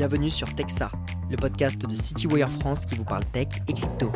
Bienvenue 0.00 0.30
sur 0.30 0.54
Texa, 0.54 0.90
le 1.30 1.36
podcast 1.36 1.78
de 1.78 1.94
CityWire 1.94 2.50
France 2.50 2.86
qui 2.86 2.94
vous 2.94 3.04
parle 3.04 3.26
tech 3.26 3.48
et 3.68 3.74
crypto. 3.74 4.10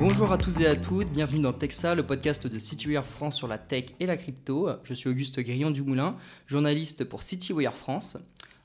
Bonjour 0.00 0.32
à 0.32 0.36
tous 0.36 0.58
et 0.62 0.66
à 0.66 0.74
toutes, 0.74 1.08
bienvenue 1.12 1.42
dans 1.42 1.52
Texa, 1.52 1.94
le 1.94 2.04
podcast 2.04 2.48
de 2.48 2.58
CityWire 2.58 3.06
France 3.06 3.36
sur 3.36 3.46
la 3.46 3.56
tech 3.56 3.84
et 4.00 4.06
la 4.06 4.16
crypto. 4.16 4.68
Je 4.82 4.94
suis 4.94 5.08
Auguste 5.08 5.38
Grillon 5.38 5.70
du 5.70 5.82
Moulin, 5.82 6.16
journaliste 6.48 7.04
pour 7.04 7.22
CityWire 7.22 7.74
France. 7.74 8.18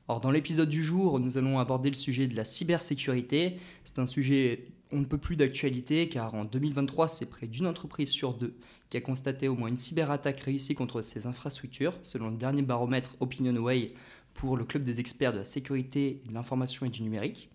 Alors, 0.09 0.19
dans 0.19 0.31
l'épisode 0.31 0.69
du 0.69 0.83
jour, 0.83 1.19
nous 1.19 1.37
allons 1.37 1.59
aborder 1.59 1.91
le 1.91 1.95
sujet 1.95 2.25
de 2.25 2.35
la 2.35 2.43
cybersécurité. 2.43 3.59
C'est 3.83 3.99
un 3.99 4.07
sujet 4.07 4.65
on 4.91 4.99
ne 4.99 5.05
peut 5.05 5.17
plus 5.17 5.35
d'actualité 5.35 6.09
car 6.09 6.33
en 6.35 6.45
2023, 6.45 7.07
c'est 7.07 7.25
près 7.25 7.47
d'une 7.47 7.67
entreprise 7.67 8.09
sur 8.09 8.33
deux 8.33 8.55
qui 8.89 8.97
a 8.97 9.01
constaté 9.01 9.47
au 9.47 9.55
moins 9.55 9.69
une 9.69 9.77
cyberattaque 9.77 10.41
réussie 10.41 10.75
contre 10.75 11.01
ses 11.01 11.25
infrastructures, 11.25 11.97
selon 12.03 12.29
le 12.29 12.35
dernier 12.35 12.61
baromètre 12.61 13.15
OpinionWay 13.21 13.93
pour 14.33 14.57
le 14.57 14.65
club 14.65 14.83
des 14.83 14.99
experts 14.99 15.31
de 15.31 15.37
la 15.39 15.43
sécurité, 15.45 16.21
de 16.27 16.33
l'information 16.33 16.85
et 16.85 16.89
du 16.89 17.01
numérique. 17.01 17.49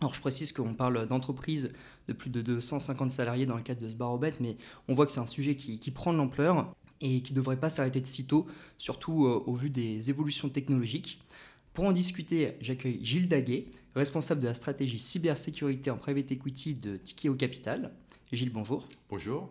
Alors 0.00 0.14
je 0.14 0.20
précise 0.20 0.52
qu'on 0.52 0.74
parle 0.74 1.08
d'entreprises 1.08 1.72
de 2.08 2.12
plus 2.12 2.28
de 2.28 2.42
250 2.42 3.10
salariés 3.10 3.46
dans 3.46 3.56
le 3.56 3.62
cadre 3.62 3.80
de 3.80 3.88
ce 3.88 3.94
baromètre, 3.94 4.36
mais 4.40 4.58
on 4.88 4.94
voit 4.94 5.06
que 5.06 5.12
c'est 5.12 5.20
un 5.20 5.26
sujet 5.26 5.56
qui, 5.56 5.90
prend 5.90 6.12
de 6.12 6.18
l'ampleur 6.18 6.74
et 7.00 7.22
qui 7.22 7.32
ne 7.32 7.36
devrait 7.36 7.58
pas 7.58 7.70
s'arrêter 7.70 8.00
de 8.02 8.06
sitôt, 8.06 8.46
surtout 8.76 9.24
euh, 9.26 9.42
au 9.46 9.54
vu 9.54 9.70
des 9.70 10.10
évolutions 10.10 10.50
technologiques. 10.50 11.20
Pour 11.76 11.84
en 11.84 11.92
discuter, 11.92 12.54
j'accueille 12.62 13.04
Gilles 13.04 13.28
Daguet, 13.28 13.66
responsable 13.94 14.40
de 14.40 14.46
la 14.46 14.54
stratégie 14.54 14.98
cybersécurité 14.98 15.90
en 15.90 15.98
private 15.98 16.32
equity 16.32 16.72
de 16.72 16.96
Tikeo 16.96 17.34
Capital. 17.34 17.92
Gilles, 18.32 18.50
bonjour. 18.50 18.88
Bonjour. 19.10 19.50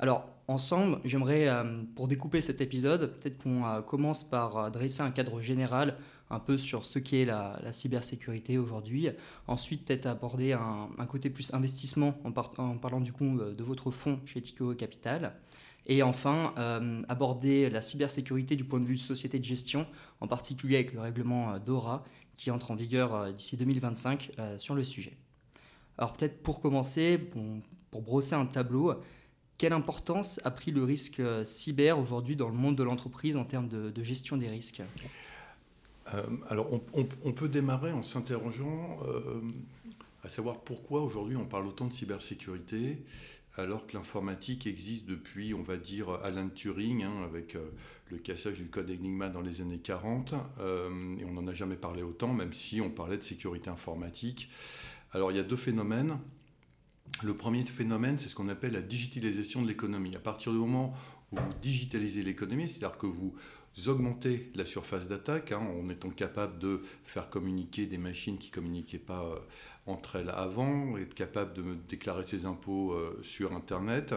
Alors, 0.00 0.28
ensemble, 0.48 0.98
j'aimerais, 1.04 1.46
euh, 1.46 1.84
pour 1.94 2.08
découper 2.08 2.40
cet 2.40 2.60
épisode, 2.60 3.14
peut-être 3.14 3.40
qu'on 3.44 3.64
euh, 3.64 3.80
commence 3.80 4.24
par 4.24 4.56
euh, 4.56 4.70
dresser 4.70 5.02
un 5.02 5.12
cadre 5.12 5.40
général 5.40 5.98
un 6.30 6.40
peu 6.40 6.58
sur 6.58 6.84
ce 6.84 6.98
qu'est 6.98 7.24
la, 7.24 7.60
la, 7.62 7.72
cybersécurité 7.72 8.58
aujourd'hui. 8.58 9.10
Ensuite, 9.46 9.84
peut-être 9.84 10.06
aborder 10.06 10.54
un, 10.54 11.06
côté 11.06 11.30
plus 11.30 11.54
investissement 11.54 12.18
en, 12.24 12.30
en, 12.30 12.76
parlant 12.78 13.00
du 13.00 13.12
coup 13.12 13.38
de 13.38 13.62
votre 13.62 13.92
fonds 13.92 14.18
chez 14.24 14.42
Tikeo 14.42 14.74
Capital. 14.74 15.34
Et 15.86 16.02
enfin, 16.02 16.54
euh, 16.58 17.02
aborder 17.08 17.68
la 17.68 17.80
cybersécurité 17.80 18.54
du 18.54 18.64
point 18.64 18.80
de 18.80 18.86
vue 18.86 18.94
de 18.94 19.00
société 19.00 19.38
de 19.38 19.44
gestion, 19.44 19.86
en 20.20 20.28
particulier 20.28 20.76
avec 20.76 20.92
le 20.92 21.00
règlement 21.00 21.52
euh, 21.52 21.58
DORA 21.58 22.04
qui 22.36 22.50
entre 22.50 22.70
en 22.70 22.76
vigueur 22.76 23.14
euh, 23.14 23.32
d'ici 23.32 23.56
2025 23.56 24.32
sur 24.58 24.74
le 24.74 24.84
sujet. 24.84 25.16
Alors 25.98 26.12
peut-être 26.12 26.42
pour 26.42 26.60
commencer, 26.60 27.18
pour 27.90 28.02
brosser 28.02 28.34
un 28.34 28.46
tableau, 28.46 28.94
quelle 29.58 29.72
importance 29.72 30.40
a 30.44 30.50
pris 30.50 30.70
le 30.70 30.82
risque 30.82 31.20
cyber 31.44 31.98
aujourd'hui 31.98 32.34
dans 32.36 32.48
le 32.48 32.54
monde 32.54 32.76
de 32.76 32.82
l'entreprise 32.82 33.36
en 33.36 33.44
termes 33.44 33.68
de, 33.68 34.02
gestion 34.02 34.36
des 34.36 34.48
risques? 34.48 34.82
Alors 36.48 36.68
on, 36.94 37.32
peut 37.32 37.48
démarrer 37.48 37.92
en 37.92 38.02
s'interrogeant 38.02 38.98
à 40.24 40.28
savoir 40.28 40.58
pourquoi 40.60 41.02
aujourd'hui 41.02 41.36
on 41.36 41.44
parle 41.44 41.66
autant 41.66 41.86
de 41.86 41.92
cybersécurité 41.92 43.04
alors 43.56 43.86
que 43.86 43.94
l'informatique 43.96 44.66
existe 44.66 45.04
depuis, 45.04 45.52
on 45.52 45.62
va 45.62 45.76
dire, 45.76 46.10
Alan 46.22 46.48
Turing, 46.48 47.04
hein, 47.04 47.22
avec 47.24 47.54
euh, 47.54 47.70
le 48.10 48.18
cassage 48.18 48.58
du 48.58 48.68
code 48.68 48.90
Enigma 48.90 49.28
dans 49.28 49.42
les 49.42 49.60
années 49.60 49.78
40, 49.78 50.34
euh, 50.60 51.16
et 51.18 51.24
on 51.24 51.32
n'en 51.32 51.46
a 51.46 51.52
jamais 51.52 51.76
parlé 51.76 52.02
autant, 52.02 52.32
même 52.32 52.52
si 52.52 52.80
on 52.80 52.90
parlait 52.90 53.18
de 53.18 53.22
sécurité 53.22 53.68
informatique. 53.68 54.50
Alors 55.12 55.30
il 55.30 55.36
y 55.36 55.40
a 55.40 55.44
deux 55.44 55.56
phénomènes. 55.56 56.18
Le 57.22 57.36
premier 57.36 57.64
phénomène, 57.66 58.18
c'est 58.18 58.28
ce 58.28 58.34
qu'on 58.34 58.48
appelle 58.48 58.72
la 58.72 58.80
digitalisation 58.80 59.60
de 59.60 59.68
l'économie. 59.68 60.16
À 60.16 60.20
partir 60.20 60.52
du 60.52 60.58
moment 60.58 60.94
où 61.30 61.36
vous 61.36 61.54
digitalisez 61.60 62.22
l'économie, 62.22 62.68
c'est-à-dire 62.68 62.96
que 62.96 63.06
vous 63.06 63.34
augmentez 63.86 64.50
la 64.54 64.66
surface 64.66 65.08
d'attaque 65.08 65.52
hein, 65.52 65.60
en 65.60 65.88
étant 65.88 66.10
capable 66.10 66.58
de 66.58 66.82
faire 67.04 67.30
communiquer 67.30 67.86
des 67.86 67.98
machines 67.98 68.38
qui 68.38 68.50
ne 68.50 68.54
communiquaient 68.54 68.98
pas 68.98 69.24
euh, 69.24 69.38
entre 69.86 70.16
elles 70.16 70.30
avant, 70.30 70.96
être 70.98 71.14
capable 71.14 71.54
de 71.54 71.62
déclarer 71.88 72.24
ses 72.24 72.44
impôts 72.44 72.92
euh, 72.92 73.18
sur 73.22 73.52
Internet, 73.52 74.14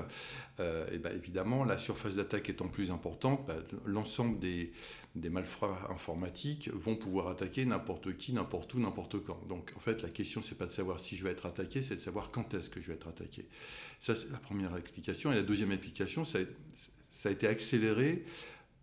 euh, 0.59 0.85
ben 0.99 1.15
évidemment, 1.15 1.63
la 1.63 1.77
surface 1.77 2.15
d'attaque 2.15 2.49
étant 2.49 2.67
plus 2.67 2.91
importante, 2.91 3.45
ben, 3.47 3.63
l'ensemble 3.85 4.39
des, 4.39 4.71
malfrats 5.15 5.87
informatiques 5.89 6.69
vont 6.73 6.95
pouvoir 6.95 7.29
attaquer 7.29 7.65
n'importe 7.65 8.15
qui, 8.17 8.33
n'importe 8.33 8.73
où, 8.73 8.79
n'importe 8.79 9.23
quand. 9.23 9.41
Donc 9.47 9.71
en 9.75 9.79
fait, 9.79 10.03
la 10.03 10.09
question, 10.09 10.41
c'est 10.41 10.55
pas 10.55 10.65
de 10.65 10.71
savoir 10.71 10.99
si 10.99 11.15
je 11.15 11.23
vais 11.23 11.31
être 11.31 11.45
attaqué, 11.45 11.81
c'est 11.81 11.95
de 11.95 11.99
savoir 11.99 12.29
quand 12.29 12.53
est-ce 12.53 12.69
que 12.69 12.81
je 12.81 12.87
vais 12.87 12.93
être 12.93 13.07
attaqué. 13.07 13.47
Ça, 14.01 14.13
c'est 14.13 14.31
la 14.31 14.37
première 14.37 14.75
explication. 14.77 15.31
Et 15.31 15.35
la 15.35 15.43
deuxième 15.43 15.71
explication, 15.71 16.25
ça 16.25 16.39
a 17.23 17.31
été 17.31 17.47
accéléré 17.47 18.25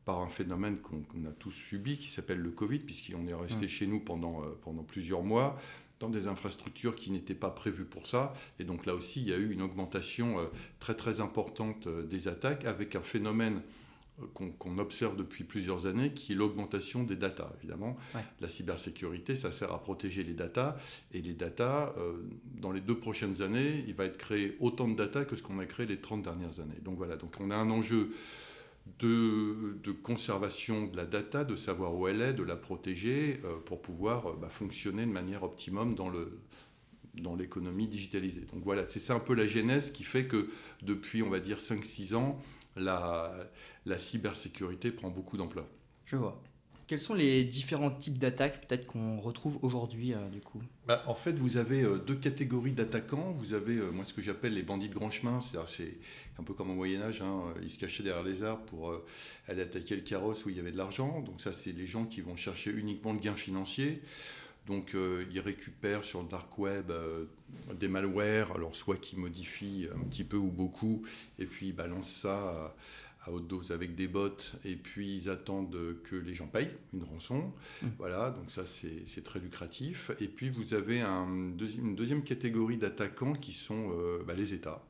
par 0.04 0.20
un 0.20 0.28
phénomène 0.28 0.78
qu'on 0.78 1.24
a 1.26 1.32
tous 1.38 1.52
subi, 1.52 1.96
qui 1.96 2.08
s'appelle 2.08 2.38
le 2.38 2.50
Covid, 2.50 2.80
puisqu'on 2.80 3.26
est 3.26 3.34
resté 3.34 3.66
mmh. 3.66 3.68
chez 3.68 3.86
nous 3.86 4.00
pendant, 4.00 4.42
euh, 4.42 4.46
pendant 4.62 4.82
plusieurs 4.82 5.22
mois, 5.22 5.58
dans 6.00 6.08
des 6.08 6.26
infrastructures 6.26 6.96
qui 6.96 7.12
n'étaient 7.12 7.34
pas 7.34 7.50
prévues 7.50 7.84
pour 7.84 8.08
ça. 8.08 8.34
Et 8.58 8.64
donc 8.64 8.86
là 8.86 8.94
aussi, 8.94 9.20
il 9.20 9.28
y 9.28 9.32
a 9.32 9.36
eu 9.36 9.52
une 9.52 9.62
augmentation 9.62 10.41
euh, 10.41 10.46
très 10.80 10.94
très 10.94 11.20
importante 11.20 11.86
euh, 11.86 12.02
des 12.02 12.26
attaques, 12.26 12.64
avec 12.64 12.96
un 12.96 13.02
phénomène 13.02 13.62
qu'on 14.34 14.78
observe 14.78 15.16
depuis 15.16 15.42
plusieurs 15.42 15.86
années, 15.86 16.12
qui 16.12 16.32
est 16.32 16.34
l'augmentation 16.34 17.02
des 17.02 17.16
datas. 17.16 17.50
Évidemment, 17.58 17.96
la 18.41 18.48
cybersécurité, 18.48 19.34
ça 19.34 19.50
sert 19.50 19.72
à 19.72 19.82
protéger 19.82 20.22
les 20.22 20.34
datas, 20.34 20.76
et 21.12 21.22
les 21.22 21.32
datas, 21.32 21.94
dans 22.44 22.70
les 22.70 22.82
deux 22.82 22.96
prochaines 22.96 23.41
années, 23.41 23.82
il 23.88 23.94
va 23.94 24.04
être 24.04 24.18
créé 24.18 24.56
autant 24.60 24.86
de 24.86 24.94
datas 24.94 25.24
que 25.24 25.34
ce 25.34 25.42
qu'on 25.42 25.58
a 25.58 25.66
créé 25.66 25.86
les 25.86 25.96
30 25.96 26.22
dernières 26.22 26.60
années. 26.60 26.78
Donc 26.82 26.98
voilà, 26.98 27.16
donc 27.16 27.34
on 27.41 27.50
a 27.50 27.56
un 27.56 27.70
enjeu 27.70 28.12
de, 28.98 29.93
conservation 30.03 30.87
de 30.87 30.97
la 30.97 31.06
data, 31.06 31.44
de 31.44 31.56
savoir 31.56 31.94
où 31.94 32.09
elle 32.09 32.20
est, 32.20 32.32
de 32.32 32.43
la 32.43 32.56
protéger 32.56 33.41
euh, 33.44 33.59
pour 33.59 33.82
pouvoir 33.82 34.26
euh, 34.26 34.38
bah, 34.41 34.48
fonctionner 34.48 35.06
de 35.06 35.10
manière 35.10 35.43
optimum 35.43 35.94
dans 35.94 36.09
le 36.09 36.38
dans 37.15 37.37
l'économie 37.37 37.88
digitalisée. 37.88 38.47
Donc 38.54 38.65
voilà, 38.65 38.87
c'est 38.87 38.98
ça 38.98 39.15
un 39.15 39.21
peu 39.21 39.34
la 39.34 39.47
genèse 39.47 39.91
qui 39.91 40.03
fait 40.03 40.26
que 40.26 40.48
depuis, 40.81 41.22
on 41.22 41.28
va 41.28 41.41
dire, 41.41 41.59
5-6 41.59 42.15
ans, 42.15 42.41
la, 42.75 43.34
la 43.84 43.98
cybersécurité 43.98 44.91
prend 44.91 45.10
beaucoup 45.10 45.37
d'ampleur. 45.37 45.66
Je 46.06 46.16
vois. 46.16 46.42
Quels 46.87 47.00
sont 47.00 47.15
les 47.15 47.44
différents 47.44 47.91
types 47.91 48.19
d'attaques 48.19 48.66
peut-être 48.66 48.87
qu'on 48.87 49.20
retrouve 49.20 49.59
aujourd'hui 49.62 50.15
euh, 50.15 50.28
du 50.28 50.41
coup? 50.41 50.60
Bah, 50.87 51.03
En 51.06 51.15
fait, 51.15 51.32
vous 51.32 51.56
avez 51.56 51.82
euh, 51.82 51.98
deux 51.98 52.16
catégories 52.16 52.72
d'attaquants. 52.72 53.31
Vous 53.32 53.54
avez 53.54 53.76
euh, 53.76 53.91
moi 53.91 54.04
ce 54.04 54.12
que 54.12 54.20
j'appelle 54.20 54.54
les 54.54 54.62
bandits 54.62 54.88
de 54.88 54.94
grand 54.94 55.10
chemin. 55.10 55.41
C'est 55.41 55.98
un 56.38 56.42
peu 56.42 56.54
comme 56.54 56.71
au 56.71 56.75
Moyen 56.75 57.03
Âge. 57.03 57.22
Hein, 57.22 57.54
ils 57.62 57.71
se 57.71 57.78
cachaient 57.78 58.03
derrière 58.03 58.25
les 58.25 58.42
arbres 58.42 58.65
pour 58.65 58.94
aller 59.48 59.62
attaquer 59.62 59.94
le 59.94 60.03
carrosse 60.03 60.44
où 60.44 60.50
il 60.50 60.56
y 60.56 60.60
avait 60.60 60.72
de 60.72 60.76
l'argent. 60.76 61.21
Donc 61.21 61.41
ça, 61.41 61.53
c'est 61.53 61.72
les 61.72 61.87
gens 61.87 62.04
qui 62.04 62.21
vont 62.21 62.37
chercher 62.37 62.71
uniquement 62.71 63.12
le 63.12 63.21
gain 63.21 63.34
financier. 63.34 64.03
Donc 64.66 64.94
ils 65.32 65.41
récupèrent 65.41 66.04
sur 66.04 66.22
le 66.22 66.28
dark 66.28 66.56
web 66.56 66.92
des 67.75 67.88
malwares, 67.88 68.53
alors 68.53 68.76
soit 68.76 68.97
qui 68.97 69.16
modifient 69.16 69.88
un 69.92 70.04
petit 70.04 70.22
peu 70.22 70.37
ou 70.37 70.53
beaucoup, 70.53 71.03
et 71.41 71.47
puis 71.47 71.69
ils 71.69 71.75
balancent 71.75 72.15
ça 72.22 72.72
à 73.25 73.31
haute 73.31 73.47
dose 73.47 73.71
avec 73.71 73.94
des 73.94 74.09
bots 74.09 74.37
et 74.65 74.77
puis 74.77 75.15
ils 75.15 75.31
attendent 75.31 75.77
que 76.05 76.16
les 76.16 76.34
gens 76.34 76.47
payent 76.47 76.71
une 76.93 77.05
rançon. 77.05 77.53
Mmh. 77.83 77.87
Voilà, 77.99 78.31
donc 78.31 78.50
ça 78.50 78.65
c'est 78.66 79.25
très 79.25 79.38
lucratif. 79.38 80.10
Et 80.21 80.28
puis 80.28 80.49
vous 80.49 80.75
avez 80.75 81.00
un, 81.00 81.27
une 81.27 81.97
deuxième 81.97 82.25
catégorie 82.25 82.77
d'attaquants 82.77 83.34
qui 83.34 83.53
sont 83.53 83.93
euh, 83.93 84.22
bah, 84.27 84.34
les 84.34 84.55
États. 84.55 84.84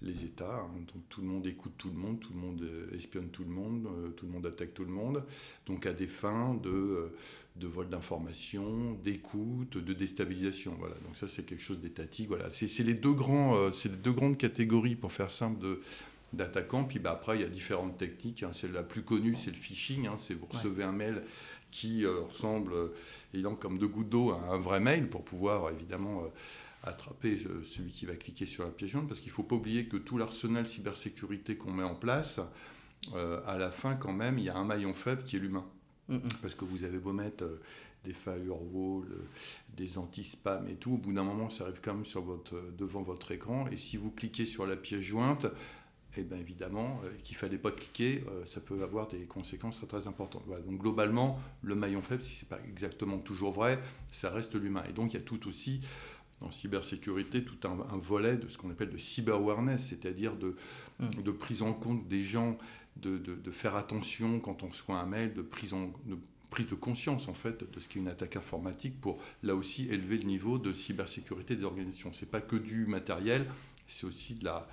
Les 0.00 0.22
États, 0.22 0.58
hein, 0.58 0.70
donc 0.94 1.02
tout 1.08 1.22
le 1.22 1.26
monde 1.26 1.44
écoute 1.48 1.72
tout 1.76 1.88
le 1.88 1.96
monde, 1.96 2.20
tout 2.20 2.32
le 2.32 2.38
monde 2.38 2.62
euh, 2.62 2.96
espionne 2.96 3.30
tout 3.30 3.42
le 3.42 3.50
monde, 3.50 3.88
euh, 3.88 4.10
tout 4.10 4.26
le 4.26 4.32
monde 4.32 4.46
attaque 4.46 4.72
tout 4.72 4.84
le 4.84 4.92
monde, 4.92 5.24
donc 5.66 5.86
à 5.86 5.92
des 5.92 6.06
fins 6.06 6.54
de, 6.54 7.10
de 7.56 7.66
vol 7.66 7.88
d'informations, 7.88 8.92
d'écoute, 9.02 9.76
de 9.76 9.92
déstabilisation. 9.92 10.76
Voilà, 10.78 10.94
donc 11.04 11.16
ça 11.16 11.26
c'est 11.26 11.44
quelque 11.44 11.64
chose 11.64 11.80
d'étatique. 11.80 12.28
Voilà, 12.28 12.48
c'est 12.52 12.84
les, 12.84 12.94
deux 12.94 13.12
grands, 13.12 13.72
c'est 13.72 13.88
les 13.88 13.96
deux 13.96 14.12
grandes 14.12 14.38
catégories, 14.38 14.94
pour 14.94 15.10
faire 15.10 15.32
simple, 15.32 15.60
de, 15.60 15.80
d'attaquants. 16.32 16.84
Puis 16.84 16.98
bah, 16.98 17.12
après, 17.12 17.36
il 17.36 17.42
y 17.42 17.44
a 17.44 17.48
différentes 17.48 17.98
techniques. 17.98 18.42
Hein. 18.42 18.50
C'est 18.52 18.72
la 18.72 18.82
plus 18.82 19.02
connue, 19.02 19.36
c'est 19.36 19.50
le 19.50 19.56
phishing. 19.56 20.06
Hein. 20.06 20.14
C'est 20.16 20.34
vous 20.34 20.46
recevez 20.46 20.84
un 20.84 20.92
mail 20.92 21.22
qui 21.70 22.04
euh, 22.04 22.20
ressemble, 22.22 22.72
euh, 22.72 23.54
comme 23.60 23.78
deux 23.78 23.88
gouttes 23.88 24.08
d'eau, 24.08 24.30
à 24.30 24.40
un 24.52 24.58
vrai 24.58 24.80
mail 24.80 25.08
pour 25.08 25.24
pouvoir 25.24 25.70
évidemment 25.70 26.22
euh, 26.22 26.28
attraper 26.82 27.38
celui 27.64 27.90
qui 27.90 28.06
va 28.06 28.14
cliquer 28.14 28.46
sur 28.46 28.64
la 28.64 28.70
pièce 28.70 28.90
jaune. 28.90 29.06
Parce 29.06 29.20
qu'il 29.20 29.30
ne 29.30 29.34
faut 29.34 29.42
pas 29.42 29.56
oublier 29.56 29.86
que 29.86 29.96
tout 29.96 30.18
l'arsenal 30.18 30.66
cybersécurité 30.66 31.56
qu'on 31.56 31.72
met 31.72 31.84
en 31.84 31.94
place, 31.94 32.40
à 33.14 33.58
la 33.58 33.70
fin, 33.70 33.94
quand 33.94 34.12
même, 34.12 34.38
il 34.38 34.44
y 34.44 34.48
a 34.48 34.56
un 34.56 34.64
maillon 34.64 34.92
faible 34.92 35.22
qui 35.22 35.36
est 35.36 35.38
l'humain. 35.38 35.66
Parce 36.40 36.54
que 36.54 36.64
vous 36.64 36.84
avez 36.84 36.98
beau 36.98 37.12
mettre 37.12 37.44
des 38.04 38.12
firewalls, 38.12 39.08
des 39.76 39.98
anti-spam 39.98 40.68
et 40.68 40.76
tout, 40.76 40.94
au 40.94 40.96
bout 40.96 41.12
d'un 41.12 41.24
moment, 41.24 41.50
ça 41.50 41.64
arrive 41.64 41.80
quand 41.82 41.94
même 41.94 42.04
sur 42.04 42.22
votre, 42.22 42.54
devant 42.76 43.02
votre 43.02 43.32
écran. 43.32 43.66
Et 43.68 43.76
si 43.76 43.96
vous 43.96 44.10
cliquez 44.10 44.46
sur 44.46 44.66
la 44.66 44.76
pièce 44.76 45.02
jointe, 45.02 45.46
et 46.16 46.22
bien 46.22 46.38
évidemment, 46.38 47.00
euh, 47.04 47.10
qu'il 47.22 47.36
ne 47.36 47.38
fallait 47.38 47.58
pas 47.58 47.70
cliquer, 47.70 48.24
euh, 48.28 48.44
ça 48.44 48.60
peut 48.60 48.82
avoir 48.82 49.08
des 49.08 49.24
conséquences 49.26 49.78
très, 49.78 49.86
très 49.86 50.06
importantes. 50.06 50.44
Donc 50.66 50.80
globalement, 50.80 51.38
le 51.62 51.74
maillon 51.74 52.02
faible, 52.02 52.22
si 52.22 52.36
ce 52.36 52.44
n'est 52.44 52.48
pas 52.48 52.60
exactement 52.68 53.18
toujours 53.18 53.52
vrai, 53.52 53.78
ça 54.10 54.30
reste 54.30 54.54
l'humain. 54.54 54.82
Et 54.88 54.92
donc 54.92 55.12
il 55.12 55.18
y 55.18 55.20
a 55.20 55.24
tout 55.24 55.46
aussi, 55.46 55.80
en 56.40 56.50
cybersécurité, 56.50 57.44
tout 57.44 57.58
un, 57.68 57.96
volet 57.98 58.36
de 58.36 58.48
ce 58.48 58.58
qu'on 58.58 58.70
appelle 58.70 58.90
de 58.90 58.98
cyber-awareness, 58.98 59.86
c'est-à-dire 59.88 60.36
de, 60.36 60.56
mmh. 61.00 61.22
de, 61.22 61.30
prise 61.30 61.62
en 61.62 61.72
compte 61.72 62.06
des 62.08 62.22
gens 62.22 62.56
de, 62.96 63.50
faire 63.50 63.76
attention 63.76 64.40
quand 64.40 64.62
on 64.62 64.68
reçoit 64.68 64.98
un 64.98 65.06
mail, 65.06 65.34
de 65.34 65.42
prise, 65.42 65.72
en, 65.72 65.92
de 66.06 66.18
prise 66.50 66.68
de 66.68 66.74
conscience 66.74 67.28
en 67.28 67.34
fait 67.34 67.70
de 67.70 67.80
ce 67.80 67.88
qu'est 67.88 67.98
une 67.98 68.08
attaque 68.08 68.36
informatique 68.36 69.00
pour 69.00 69.18
là 69.42 69.54
aussi 69.54 69.88
élever 69.90 70.18
le 70.18 70.24
niveau 70.24 70.58
de 70.58 70.72
cybersécurité 70.72 71.56
des 71.56 71.64
organisations. 71.64 72.12
C'est 72.12 72.30
pas 72.30 72.40
que 72.40 72.56
du 72.56 72.86
matériel, 72.86 73.46
c'est 73.86 74.06
aussi 74.06 74.34
de 74.34 74.44
la 74.44 74.68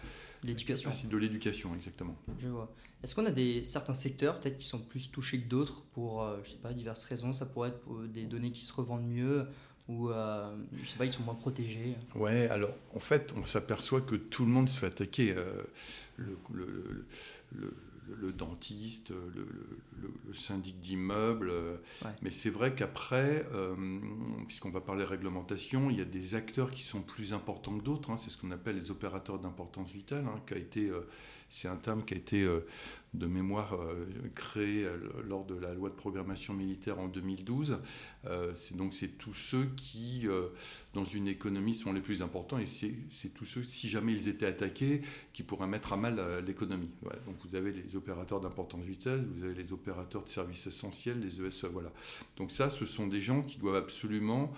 l'éducation. 0.47 0.91
de 1.09 1.17
l'éducation, 1.17 1.75
exactement. 1.75 2.15
Je 2.39 2.47
vois. 2.47 2.73
Est-ce 3.03 3.13
qu'on 3.13 3.25
a 3.25 3.31
des 3.31 3.63
certains 3.63 3.93
secteurs 3.93 4.39
peut-être 4.39 4.57
qui 4.57 4.65
sont 4.65 4.79
plus 4.79 5.11
touchés 5.11 5.39
que 5.39 5.47
d'autres 5.47 5.83
pour 5.93 6.23
euh, 6.23 6.37
je 6.43 6.51
sais 6.51 6.57
pas 6.57 6.73
diverses 6.73 7.03
raisons? 7.05 7.33
Ça 7.33 7.45
pourrait 7.45 7.69
être 7.69 7.79
pour 7.81 7.99
des 7.99 8.23
données 8.23 8.51
qui 8.51 8.61
se 8.61 8.73
revendent 8.73 9.05
mieux 9.07 9.47
ou 9.87 10.09
euh, 10.09 10.55
je 10.81 10.87
sais 10.89 10.97
pas 10.97 11.05
ils 11.05 11.11
sont 11.11 11.21
moins 11.23 11.35
protégés? 11.35 11.95
Ouais, 12.15 12.49
alors 12.49 12.71
en 12.95 12.99
fait 12.99 13.33
on 13.37 13.45
s'aperçoit 13.45 14.01
que 14.01 14.15
tout 14.15 14.45
le 14.45 14.51
monde 14.51 14.69
se 14.69 14.79
fait 14.79 14.87
attaquer. 14.87 15.35
Euh, 15.37 15.61
le, 16.17 16.37
le, 16.53 16.65
le 16.65 17.05
le, 17.51 17.73
dentiste, 18.37 19.11
le, 19.11 20.33
syndic 20.33 20.79
d'immeuble. 20.79 21.51
Mais 22.21 22.31
c'est 22.31 22.49
vrai 22.49 22.75
qu'après, 22.75 23.45
euh, 23.53 23.75
puisqu'on 24.47 24.69
va 24.69 24.81
parler 24.81 25.03
réglementation, 25.03 25.89
il 25.89 25.97
y 25.97 26.01
a 26.01 26.05
des 26.05 26.35
acteurs 26.35 26.71
qui 26.71 26.83
sont 26.83 27.01
plus 27.01 27.33
importants 27.33 27.77
que 27.77 27.83
d'autres. 27.83 28.11
Hein. 28.11 28.17
c'est 28.17 28.29
ce 28.29 28.37
qu'on 28.37 28.51
appelle 28.51 28.75
les 28.75 28.91
opérateurs 28.91 29.39
d'importance 29.39 29.91
vitale, 29.91 30.25
hein, 30.27 30.41
qui 30.47 30.53
a 30.53 30.57
été, 30.57 30.89
euh, 30.89 31.07
c'est 31.49 31.67
un 31.67 31.77
terme 31.77 32.03
qui 32.03 32.13
a 32.13 32.17
été 32.17 32.43
euh, 32.43 32.65
de 33.17 33.27
mémoire 33.27 33.73
euh, 33.73 34.05
créé 34.35 34.85
euh, 34.85 34.97
lors 35.23 35.45
de 35.45 35.55
la 35.55 35.73
loi 35.73 35.89
de 35.89 35.95
programmation 35.95 36.53
militaire 36.53 36.99
en 36.99 37.07
2012. 37.07 37.79
Euh, 38.25 38.53
c'est 38.55 38.75
donc 38.75 38.93
c'est 38.93 39.17
tous 39.17 39.33
ceux 39.33 39.65
qui, 39.75 40.27
dans 40.93 41.03
une 41.03 41.27
économie, 41.27 41.73
sont 41.73 41.93
les 41.93 42.01
plus 42.01 42.21
importants 42.21 42.57
et 42.57 42.65
c'est 42.67 43.29
tous 43.33 43.45
ceux, 43.45 43.63
si 43.63 43.89
jamais 43.89 44.13
ils 44.13 44.27
étaient 44.27 44.45
attaqués, 44.45 45.01
qui 45.33 45.43
pourraient 45.43 45.67
mettre 45.67 45.93
à 45.93 45.97
mal 45.97 46.43
l'économie. 46.45 46.89
donc 47.25 47.35
vous 47.45 47.55
avez 47.55 47.71
les 47.71 47.95
opérateurs 47.95 48.39
d'importance 48.39 48.83
vitesse, 48.83 49.21
vous 49.21 49.43
avez 49.43 49.53
les 49.53 49.73
opérateurs 49.73 50.23
de 50.23 50.29
services 50.29 50.67
essentiels, 50.67 51.19
les 51.19 51.41
ESE, 51.41 51.65
voilà. 51.65 51.91
Donc 52.37 52.51
ça, 52.51 52.69
ce 52.69 52.85
sont 52.85 53.07
des 53.07 53.21
gens 53.21 53.41
qui 53.41 53.57
doivent 53.57 53.75
absolument, 53.75 54.53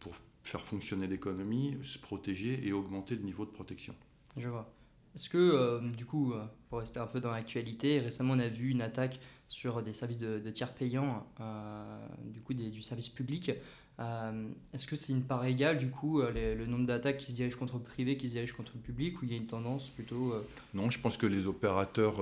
pour 0.00 0.14
faire 0.42 0.64
fonctionner 0.64 1.06
l'économie, 1.06 1.76
se 1.82 1.98
protéger 1.98 2.66
et 2.66 2.72
augmenter 2.72 3.16
le 3.16 3.22
niveau 3.22 3.44
de 3.44 3.50
protection. 3.50 3.94
Je 4.36 4.48
vois. 4.48 4.70
Est-ce 5.16 5.30
que, 5.30 5.38
euh, 5.38 5.80
du 5.80 6.04
coup, 6.04 6.34
euh, 6.34 6.44
pour 6.68 6.80
rester 6.80 7.00
un 7.00 7.06
peu 7.06 7.20
dans 7.20 7.30
l'actualité, 7.30 8.00
récemment 8.00 8.34
on 8.34 8.38
a 8.38 8.48
vu 8.48 8.70
une 8.70 8.82
attaque 8.82 9.18
sur 9.48 9.82
des 9.82 9.94
services 9.94 10.18
de, 10.18 10.50
tiers 10.50 10.74
payants, 10.74 11.26
euh, 11.40 12.06
du 12.26 12.40
coup 12.42 12.52
du 12.52 12.82
service 12.82 13.08
public. 13.08 13.52
Est-ce 13.98 14.86
que 14.86 14.94
c'est 14.94 15.14
une 15.14 15.22
part 15.22 15.46
égale, 15.46 15.78
du 15.78 15.88
coup, 15.88 16.20
le 16.20 16.66
nombre 16.66 16.84
d'attaques 16.84 17.16
qui 17.16 17.30
se 17.30 17.36
dirigent 17.36 17.56
contre 17.56 17.76
le 17.76 17.82
privé, 17.82 18.18
qui 18.18 18.28
se 18.28 18.34
dirigent 18.34 18.54
contre 18.54 18.72
le 18.74 18.80
public, 18.80 19.22
ou 19.22 19.24
il 19.24 19.30
y 19.30 19.34
a 19.34 19.38
une 19.38 19.46
tendance 19.46 19.88
plutôt... 19.88 20.34
Non, 20.74 20.90
je 20.90 20.98
pense 20.98 21.16
que 21.16 21.24
les 21.24 21.46
opérateurs, 21.46 22.20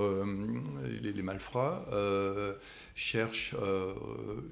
les, 1.02 1.23
malfrats, 1.23 1.85
cherchent, 2.94 3.56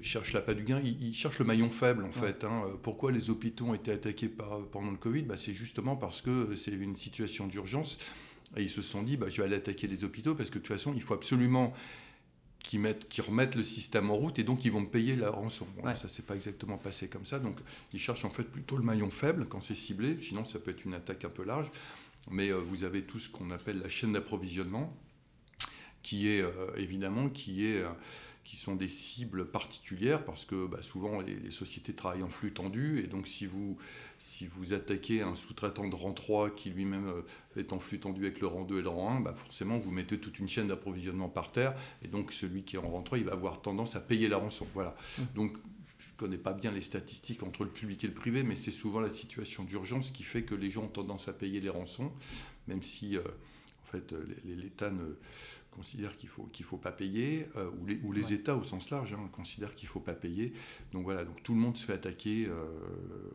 cherchent 0.01 0.33
l'appât 0.33 0.53
du 0.53 0.63
gain, 0.63 0.81
ils, 0.83 1.13
cherchent 1.13 1.39
le 1.39 1.45
maillon 1.45 1.69
faible, 1.69 2.03
en 2.03 2.11
fait. 2.11 2.43
Hein. 2.43 2.63
Pourquoi 2.81 3.13
les 3.13 3.29
hôpitaux 3.29 3.67
ont 3.67 3.73
été 3.73 3.91
attaqués 3.91 4.27
par, 4.27 4.59
pendant 4.65 4.91
le 4.91 4.97
Covid? 4.97 5.21
Bah, 5.21 5.37
C'est 5.37 5.53
justement 5.53 5.95
parce 5.95 6.19
que 6.19 6.55
c'est 6.55 6.71
une 6.71 6.97
situation 6.97 7.47
d'urgence 7.47 7.99
et 8.55 8.63
ils 8.63 8.69
se 8.69 8.81
sont 8.81 9.03
dit, 9.03 9.17
bah, 9.17 9.27
je 9.29 9.37
vais 9.37 9.43
aller 9.43 9.55
attaquer 9.55 9.87
les 9.87 10.03
hôpitaux 10.03 10.35
parce 10.35 10.49
que 10.49 10.55
de 10.55 10.63
toute 10.63 10.73
façon, 10.73 10.93
il 10.95 11.01
faut 11.01 11.13
absolument 11.13 11.73
qu'ils, 12.59 12.79
mettent, 12.79 13.07
qu'ils 13.09 13.23
remettent 13.23 13.55
le 13.55 13.63
système 13.63 14.09
en 14.09 14.15
route 14.15 14.39
et 14.39 14.43
donc 14.43 14.65
ils 14.65 14.71
vont 14.71 14.81
me 14.81 14.87
payer 14.87 15.15
la 15.15 15.29
rançon. 15.29 15.67
Ça 15.83 15.95
Ça 15.95 16.09
s'est 16.09 16.21
pas 16.21 16.35
exactement 16.35 16.77
passé 16.77 17.07
comme 17.07 17.25
ça. 17.25 17.39
Donc 17.39 17.57
ils 17.93 17.99
cherchent 17.99 18.25
en 18.25 18.29
fait 18.29 18.43
plutôt 18.43 18.77
le 18.77 18.83
maillon 18.83 19.09
faible 19.09 19.47
quand 19.47 19.61
c'est 19.61 19.75
ciblé. 19.75 20.19
Sinon, 20.19 20.45
ça 20.45 20.59
peut 20.59 20.71
être 20.71 20.85
une 20.85 20.93
attaque 20.93 21.25
un 21.25 21.29
peu 21.29 21.43
large. 21.43 21.69
Mais 22.31 22.49
euh, 22.49 22.57
vous 22.57 22.83
avez 22.83 23.03
tout 23.03 23.19
ce 23.19 23.29
qu'on 23.29 23.51
appelle 23.51 23.79
la 23.79 23.89
chaîne 23.89 24.13
d'approvisionnement 24.13 24.95
qui 26.03 26.29
est 26.29 26.41
euh, 26.41 26.51
évidemment 26.77 27.29
qui 27.29 27.65
est... 27.65 27.81
Euh, 27.81 27.89
qui 28.43 28.57
sont 28.57 28.75
des 28.75 28.87
cibles 28.87 29.45
particulières 29.49 30.25
parce 30.25 30.45
que 30.45 30.67
bah, 30.67 30.81
souvent 30.81 31.21
les, 31.21 31.51
sociétés 31.51 31.93
travaillent 31.93 32.23
en 32.23 32.29
flux 32.29 32.53
tendu 32.53 32.99
et 32.99 33.07
donc 33.07 33.27
si 33.27 33.45
vous, 33.45 33.77
si 34.19 34.47
vous 34.47 34.73
attaquez 34.73 35.21
un 35.21 35.35
sous-traitant 35.35 35.87
de 35.87 35.95
rang 35.95 36.13
3 36.13 36.51
qui 36.51 36.69
lui-même 36.69 37.07
euh, 37.07 37.59
est 37.59 37.71
en 37.73 37.79
flux 37.79 37.99
tendu 37.99 38.25
avec 38.25 38.41
le 38.41 38.47
rang 38.47 38.63
2 38.63 38.79
et 38.79 38.81
le 38.81 38.89
rang 38.89 39.17
1, 39.17 39.21
bah, 39.21 39.33
forcément 39.33 39.77
vous 39.77 39.91
mettez 39.91 40.19
toute 40.19 40.39
une 40.39 40.47
chaîne 40.47 40.67
d'approvisionnement 40.67 41.29
par 41.29 41.51
terre 41.51 41.75
et 42.03 42.07
donc 42.07 42.33
celui 42.33 42.63
qui 42.63 42.75
est 42.75 42.79
en 42.79 42.89
rang 42.89 43.01
3 43.01 43.17
il 43.17 43.25
va 43.25 43.33
avoir 43.33 43.61
tendance 43.61 43.95
à 43.95 44.01
payer 44.01 44.27
la 44.27 44.37
rançon. 44.37 44.67
Voilà. 44.73 44.95
Mmh. 45.17 45.21
Donc 45.35 45.57
je 45.97 46.09
ne 46.11 46.17
connais 46.17 46.37
pas 46.37 46.53
bien 46.53 46.71
les 46.71 46.81
statistiques 46.81 47.43
entre 47.43 47.63
le 47.63 47.69
public 47.69 48.03
et 48.03 48.07
le 48.07 48.13
privé, 48.13 48.43
mais 48.43 48.55
c'est 48.55 48.71
souvent 48.71 48.99
la 48.99 49.09
situation 49.09 49.63
d'urgence 49.63 50.11
qui 50.11 50.23
fait 50.23 50.43
que 50.43 50.53
les 50.53 50.69
gens 50.69 50.83
ont 50.83 50.87
tendance 50.87 51.29
à 51.29 51.33
payer 51.33 51.61
les 51.61 51.69
rançons, 51.69 52.11
même 52.67 52.83
si 52.83 53.15
euh, 53.15 53.21
en 53.83 53.85
fait 53.85 54.13
l'État 54.43 54.89
ne 54.89 55.15
considèrent 55.73 56.15
qu'il 56.17 56.29
ne 56.29 56.33
faut, 56.33 56.43
qu'il 56.43 56.65
faut 56.65 56.77
pas 56.77 56.91
payer, 56.91 57.47
euh, 57.55 57.69
ou 57.79 57.85
les, 57.85 57.99
ou 58.03 58.11
les 58.11 58.33
États 58.33 58.55
au 58.55 58.63
sens 58.63 58.89
large 58.89 59.13
hein, 59.13 59.29
considèrent 59.31 59.75
qu'il 59.75 59.87
ne 59.87 59.91
faut 59.91 59.99
pas 59.99 60.13
payer. 60.13 60.53
Donc 60.91 61.03
voilà, 61.03 61.25
donc 61.25 61.41
tout 61.43 61.53
le 61.53 61.59
monde 61.59 61.77
se 61.77 61.85
fait 61.85 61.93
attaquer, 61.93 62.45
euh, 62.47 62.65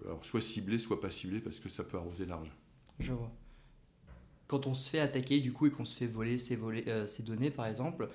alors 0.05 0.25
soit 0.25 0.40
ciblé, 0.40 0.79
soit 0.79 1.00
pas 1.00 1.11
ciblé, 1.11 1.40
parce 1.40 1.61
que 1.61 1.69
ça 1.69 1.85
peut 1.85 1.96
arroser 1.96 2.26
large. 2.26 2.50
Je 2.99 3.12
vois. 3.12 3.32
Quand 4.46 4.67
on 4.67 4.75
se 4.75 4.88
fait 4.88 5.00
attaquer 5.00 5.40
du 5.40 5.52
coup 5.52 5.67
et 5.67 5.70
qu'on 5.70 5.85
se 5.85 5.94
fait 5.94 6.06
voler 6.06 6.38
ses, 6.38 6.56
voler, 6.56 6.85
euh, 6.87 7.06
données 7.20 7.50
par 7.50 7.67
exemple, 7.67 8.08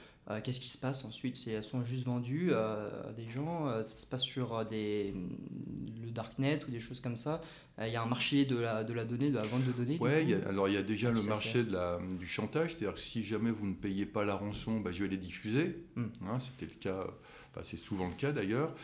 qu'est-ce 0.44 0.60
qui 0.60 0.70
se 0.70 0.78
passe 0.78 1.04
ensuite? 1.06 1.38
Elles 1.48 1.64
sont 1.64 1.84
juste 1.84 2.06
vendues 2.06 2.54
à 2.54 3.12
des 3.16 3.30
gens 3.30 3.68
Ça 3.84 3.98
se 3.98 4.06
passe 4.06 4.24
sur 4.24 4.66
des, 4.66 5.14
le 6.02 6.12
darknet 6.12 6.60
ou 6.68 6.72
des 6.72 6.80
choses 6.80 7.00
comme 7.00 7.16
ça 7.16 7.42
il 7.82 7.92
y 7.92 7.96
a 7.96 8.04
un 8.04 8.08
marché 8.08 8.46
de 8.46 8.58
la, 8.58 8.84
de 8.84 8.94
la 8.94 9.04
donnée, 9.04 9.30
de 9.30 9.36
la 9.36 9.44
vente 9.44 9.66
de 9.66 9.72
données 9.72 9.98
Oui, 10.00 10.34
alors 10.48 10.68
il 10.68 10.76
y 10.76 10.78
a 10.78 10.84
déjà 10.84 11.10
le 11.10 11.22
marché 11.24 11.64
de 11.64 11.74
la, 11.74 11.98
du 12.20 12.28
chantage, 12.28 12.72
c'est-à-dire 12.72 12.94
que 12.94 13.00
si 13.00 13.24
jamais 13.24 13.52
vous 13.52 13.66
ne 13.66 13.74
payez 13.74 14.06
pas 14.06 14.24
la 14.26 14.36
rançon, 14.36 14.80
bah, 14.80 14.92
je 14.92 15.04
vais 15.04 15.10
les 15.10 15.18
diffuser. 15.18 15.84
Hmm. 15.96 16.06
Hein, 16.28 16.38
c'était 16.40 16.72
le 16.72 16.80
cas, 16.80 17.08
c'est 17.64 17.78
souvent 17.78 18.08
le 18.08 18.14
cas 18.14 18.32
d'ailleurs. 18.32 18.76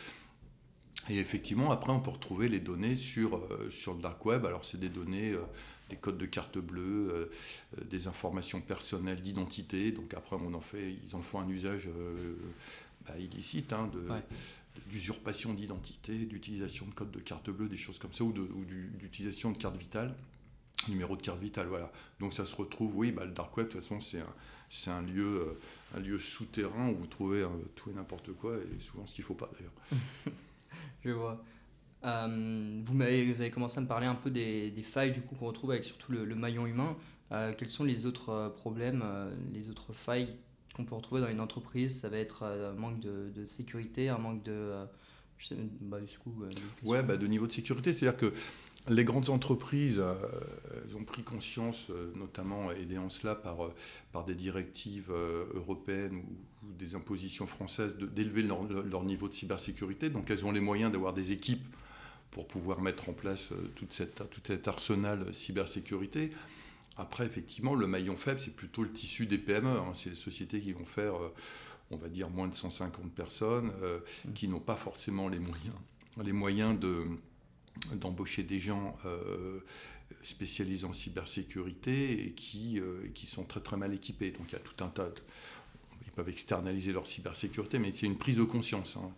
Et 1.07 1.17
effectivement, 1.17 1.71
après, 1.71 1.91
on 1.91 1.99
peut 1.99 2.11
retrouver 2.11 2.49
les 2.49 2.59
données 2.59 2.95
sur, 2.95 3.37
euh, 3.37 3.69
sur 3.69 3.93
le 3.93 4.01
dark 4.01 4.23
web. 4.25 4.45
Alors, 4.45 4.65
c'est 4.65 4.79
des 4.79 4.89
données, 4.89 5.31
euh, 5.31 5.41
des 5.89 5.95
codes 5.95 6.17
de 6.17 6.25
carte 6.25 6.57
bleue, 6.57 7.09
euh, 7.09 7.83
des 7.85 8.07
informations 8.07 8.61
personnelles 8.61 9.21
d'identité. 9.21 9.91
Donc, 9.91 10.13
après, 10.13 10.35
on 10.35 10.53
en 10.53 10.61
fait, 10.61 10.93
ils 11.03 11.15
en 11.15 11.21
font 11.21 11.39
un 11.39 11.49
usage 11.49 11.89
bah, 13.07 13.17
illicite 13.17 13.73
hein, 13.73 13.89
de, 13.93 14.07
d'usurpation 14.89 15.53
d'identité, 15.53 16.25
d'utilisation 16.25 16.85
de 16.85 16.93
code 16.93 17.11
de 17.11 17.19
carte 17.19 17.49
bleue, 17.49 17.69
des 17.69 17.77
choses 17.77 17.97
comme 17.97 18.13
ça, 18.13 18.23
ou 18.23 18.33
d'utilisation 18.99 19.51
de, 19.51 19.57
carte 19.57 19.77
vitale, 19.77 20.15
numéro 20.87 21.15
de 21.15 21.21
carte 21.21 21.39
vitale, 21.39 21.67
voilà. 21.67 21.91
Donc 22.19 22.33
ça 22.33 22.45
se 22.45 22.55
retrouve, 22.55 22.97
oui, 22.97 23.11
bah, 23.11 23.25
le 23.25 23.31
dark 23.31 23.55
web, 23.57 23.67
de 23.67 23.71
toute 23.71 23.81
façon, 23.81 23.99
c'est 23.99 24.19
un, 24.19 24.97
un, 24.97 25.01
lieu, 25.01 25.57
un 25.95 25.99
lieu 25.99 26.19
souterrain 26.19 26.89
où 26.89 26.95
vous 26.95 27.07
trouvez 27.07 27.41
euh, 27.41 27.47
tout 27.75 27.89
et 27.89 27.93
n'importe 27.93 28.33
quoi, 28.33 28.55
et 28.55 28.79
souvent 28.79 29.05
ce 29.05 29.13
qu'il 29.13 29.23
ne 29.23 29.27
faut 29.27 29.35
pas 29.35 29.49
d'ailleurs. 29.53 30.33
Je 31.03 31.11
vois. 31.11 31.43
Euh, 32.05 32.81
vous, 32.83 33.01
avez, 33.01 33.31
vous 33.31 33.41
avez 33.41 33.51
commencé 33.51 33.77
à 33.77 33.81
me 33.81 33.87
parler 33.87 34.07
un 34.07 34.15
peu 34.15 34.31
des, 34.31 34.73
failles 34.83 35.11
du 35.11 35.21
coup 35.21 35.35
qu'on 35.35 35.47
retrouve 35.47 35.71
avec 35.71 35.83
surtout 35.83 36.11
le, 36.11 36.35
maillon 36.35 36.65
humain. 36.65 36.95
quels 37.57 37.69
sont 37.69 37.83
les 37.83 38.05
autres 38.05 38.53
problèmes, 38.57 39.03
les 39.51 39.69
autres 39.69 39.93
failles 39.93 40.35
qu'on 40.79 40.85
peut 40.85 40.95
retrouver 40.95 41.21
dans 41.21 41.29
une 41.29 41.41
entreprise, 41.41 41.99
ça 41.99 42.09
va 42.09 42.17
être 42.17 42.43
euh, 42.43 42.71
un 42.71 42.75
manque 42.75 42.99
de, 42.99 43.45
sécurité, 43.45 44.09
un 44.09 44.17
manque 44.17 44.43
de... 44.43 44.51
Euh, 44.51 44.85
je 45.37 45.47
sais, 45.47 45.55
bah, 45.81 45.99
du 46.01 46.17
coup, 46.17 46.43
euh, 46.43 46.51
ouais, 46.83 47.01
bah, 47.01 47.17
de 47.17 47.27
niveau 47.27 47.47
de 47.47 47.51
sécurité. 47.51 47.93
C'est-à-dire 47.93 48.19
que 48.19 48.33
les 48.87 49.03
grandes 49.03 49.29
entreprises 49.29 50.01
elles 50.85 50.95
ont 50.95 51.03
pris 51.03 51.21
conscience, 51.21 51.87
notamment 52.15 52.71
aidées 52.71 52.97
en 52.97 53.09
cela 53.09 53.35
par, 53.35 53.57
par 54.11 54.23
des 54.25 54.35
directives 54.35 55.11
européennes 55.53 56.15
ou, 56.15 56.73
des 56.77 56.95
impositions 56.95 57.45
françaises, 57.45 57.97
d'élever 57.97 58.41
leur, 58.41 58.63
leur, 58.63 59.03
niveau 59.03 59.27
de 59.27 59.33
cybersécurité. 59.33 60.09
Donc 60.09 60.29
elles 60.31 60.45
ont 60.45 60.51
les 60.51 60.59
moyens 60.59 60.91
d'avoir 60.91 61.13
des 61.13 61.31
équipes 61.31 61.63
pour 62.31 62.47
pouvoir 62.47 62.81
mettre 62.81 63.09
en 63.09 63.13
place 63.13 63.49
toute 63.75 63.93
cette, 63.93 64.29
tout 64.29 64.41
cet 64.45 64.67
arsenal 64.67 65.33
cybersécurité. 65.33 66.31
Après, 66.99 67.25
effectivement, 67.25 67.75
le 67.75 67.87
maillon 67.87 68.17
faible, 68.17 68.41
c'est 68.41 68.53
plutôt 68.53 68.83
le 68.83 68.91
tissu 68.91 69.25
des 69.25 69.37
PME. 69.37 69.69
Hein. 69.69 69.93
C'est 69.93 70.09
les 70.09 70.15
sociétés 70.15 70.59
qui 70.59 70.73
vont 70.73 70.85
faire, 70.85 71.15
euh, 71.15 71.33
on 71.91 71.97
va 71.97 72.09
dire, 72.09 72.29
moins 72.29 72.49
de 72.49 72.55
150 72.55 73.11
personnes, 73.13 73.71
euh, 73.81 73.99
mmh. 74.25 74.33
qui 74.33 74.47
n'ont 74.49 74.59
pas 74.59 74.75
forcément 74.75 75.29
les 75.29 75.39
moyens, 75.39 75.75
les 76.21 76.33
moyens 76.33 76.77
de, 76.77 77.05
d'embaucher 77.93 78.43
des 78.43 78.59
gens 78.59 78.97
euh, 79.05 79.59
spécialisés 80.23 80.85
en 80.85 80.93
cybersécurité 80.93 82.27
et 82.27 82.31
qui, 82.31 82.81
sont 83.25 83.43
très 83.43 83.61
très 83.61 83.77
mal 83.77 83.93
équipés. 83.93 84.31
Donc 84.31 84.51
il 84.51 84.53
y 84.53 84.55
a 84.55 84.59
tout 84.59 84.83
un 84.83 84.87
tas 84.87 85.09
Ils 86.05 86.11
peuvent 86.11 86.29
externaliser 86.29 86.91
leur 86.91 87.07
cybersécurité, 87.07 87.79
mais 87.79 87.91
c'est 87.93 88.05
une 88.05 88.17
prise 88.17 88.37
de 88.37 88.43
conscience. 88.43 88.97
Hein. 88.97 89.11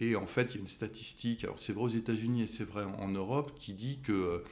Et 0.00 0.16
en 0.16 0.26
fait, 0.26 0.50
il 0.50 0.54
y 0.54 0.58
a 0.58 0.60
une 0.60 0.68
statistique, 0.68 1.44
alors 1.44 1.58
c'est 1.58 1.72
vrai 1.72 1.84
aux 1.84 1.88
États-Unis 1.88 2.42
et 2.42 2.46
c'est 2.46 2.64
vrai 2.64 2.84
en 2.84 3.08
Europe, 3.08 3.52
qui 3.56 3.74
dit 3.74 3.98
que 4.02 4.42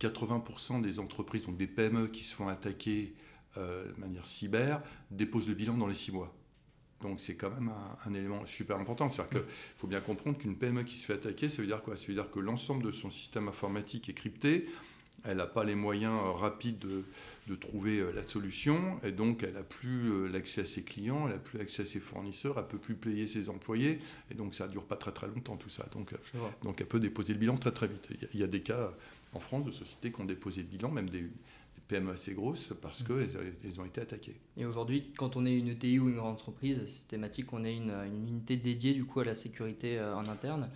80% 0.00 0.82
des 0.82 0.98
entreprises, 0.98 1.42
donc 1.42 1.56
des 1.56 1.66
PME 1.66 2.08
qui 2.08 2.22
se 2.22 2.34
font 2.34 2.48
attaquer 2.48 3.14
euh, 3.56 3.90
de 3.92 4.00
manière 4.00 4.26
cyber, 4.26 4.82
déposent 5.10 5.48
le 5.48 5.54
bilan 5.54 5.76
dans 5.76 5.86
les 5.86 5.94
six 5.94 6.12
mois. 6.12 6.34
Donc 7.02 7.20
c'est 7.20 7.34
quand 7.34 7.50
même 7.50 7.70
un, 8.06 8.14
élément 8.14 8.44
super 8.46 8.78
important. 8.78 9.08
C'est-à-dire 9.08 9.42
qu'il 9.42 9.52
faut 9.78 9.86
bien 9.86 10.00
comprendre 10.00 10.38
qu'une 10.38 10.56
PME 10.56 10.82
qui 10.84 10.94
se 10.94 11.04
fait 11.04 11.14
attaquer, 11.14 11.48
ça 11.48 11.60
veut 11.60 11.68
dire 11.68 11.82
quoi? 11.82 11.96
Ça 11.96 12.06
veut 12.06 12.14
dire 12.14 12.30
que 12.30 12.40
l'ensemble 12.40 12.82
de 12.84 12.92
son 12.92 13.10
système 13.10 13.48
informatique 13.48 14.08
est 14.08 14.14
crypté, 14.14 14.66
elle 15.24 15.38
n'a 15.38 15.46
pas 15.46 15.64
les 15.64 15.74
moyens 15.74 16.18
rapides 16.36 16.78
de, 16.78 17.04
de, 17.48 17.54
trouver 17.56 18.02
la 18.14 18.22
solution, 18.22 19.00
et 19.02 19.12
donc 19.12 19.42
elle 19.42 19.54
n'a 19.54 19.62
plus 19.62 20.28
l'accès 20.28 20.62
à 20.62 20.66
ses 20.66 20.82
clients, 20.82 21.26
elle 21.26 21.34
n'a 21.34 21.38
plus 21.38 21.58
l'accès 21.58 21.82
à 21.82 21.86
ses 21.86 22.00
fournisseurs, 22.00 22.54
elle 22.58 22.64
ne 22.64 22.68
peut 22.68 22.78
plus 22.78 22.94
payer 22.94 23.26
ses 23.26 23.48
employés, 23.48 23.98
et 24.30 24.34
donc 24.34 24.54
ça 24.54 24.66
ne 24.66 24.72
dure 24.72 24.84
pas 24.84 24.96
très 24.96 25.12
très 25.12 25.26
longtemps 25.26 25.56
tout 25.56 25.70
ça. 25.70 25.86
Donc, 25.92 26.14
donc 26.62 26.80
elle 26.80 26.86
peut 26.86 27.00
déposer 27.00 27.32
le 27.32 27.40
bilan 27.40 27.56
très 27.56 27.72
très 27.72 27.88
vite. 27.88 28.08
Il 28.32 28.40
y 28.40 28.44
a 28.44 28.46
des 28.46 28.62
cas 28.62 28.92
en 29.32 29.40
France 29.40 29.64
de 29.64 29.70
sociétés 29.70 30.12
qui 30.12 30.20
ont 30.20 30.24
déposé 30.24 30.62
le 30.62 30.68
bilan, 30.68 30.90
même 30.90 31.10
des, 31.10 31.28
PME 31.88 32.12
assez 32.12 32.34
grosses, 32.34 32.72
parce 32.80 33.02
mmh. 33.02 33.26
qu'elles 33.62 33.80
ont 33.80 33.84
été 33.84 34.00
attaquées. 34.00 34.36
Et 34.56 34.66
aujourd'hui, 34.66 35.12
quand 35.16 35.36
on 35.36 35.46
est 35.46 35.56
une 35.56 35.68
ETI 35.68 35.98
ou 35.98 36.08
une 36.08 36.16
grande 36.16 36.34
entreprise, 36.34 36.80
c'est 36.80 36.88
systématique 36.88 37.46
qu'on 37.46 37.64
ait 37.64 37.76
une, 37.76 37.92
unité 38.28 38.56
dédiée 38.56 38.94
du 38.94 39.04
coup 39.04 39.20
à 39.20 39.24
la 39.24 39.34
sécurité 39.34 39.98
euh, 39.98 40.16
en 40.16 40.26
interne 40.28 40.70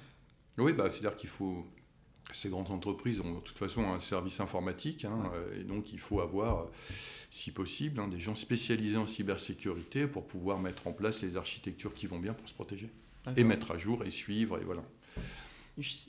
Oui, 0.59 0.73
bah, 0.73 0.91
c'est-à-dire 0.91 1.17
qu'il 1.17 1.31
faut... 1.31 1.67
Ces 2.33 2.49
grandes 2.49 2.71
entreprises 2.71 3.19
ont 3.21 3.35
de 3.35 3.41
toute 3.41 3.59
façon 3.59 3.91
un 3.91 3.99
service 3.99 4.39
informatique, 4.39 5.05
hein, 5.05 5.33
et 5.59 5.65
donc 5.65 5.93
il 5.93 5.99
faut 5.99 6.21
avoir, 6.21 6.69
si 7.29 7.51
possible, 7.51 7.99
hein, 7.99 8.07
des 8.07 8.21
gens 8.21 8.37
spécialisés 8.37 8.99
en 8.99 9.09
cybersécurité 9.09 10.07
pour 10.07 10.29
pouvoir 10.29 10.61
mettre 10.61 10.87
en 10.87 10.93
place 10.93 11.23
les 11.23 11.37
architectures 11.37 11.93
qui 11.93 12.07
vont 12.07 12.21
bien 12.21 12.33
pour 12.33 12.49
se 12.49 12.55
protéger. 12.55 12.89
Et 13.37 13.43
mettre 13.43 13.73
à 13.73 13.79
jour 13.79 14.05
et 14.05 14.11
suivre, 14.11 14.59
et 14.61 14.65
voilà. 14.65 14.83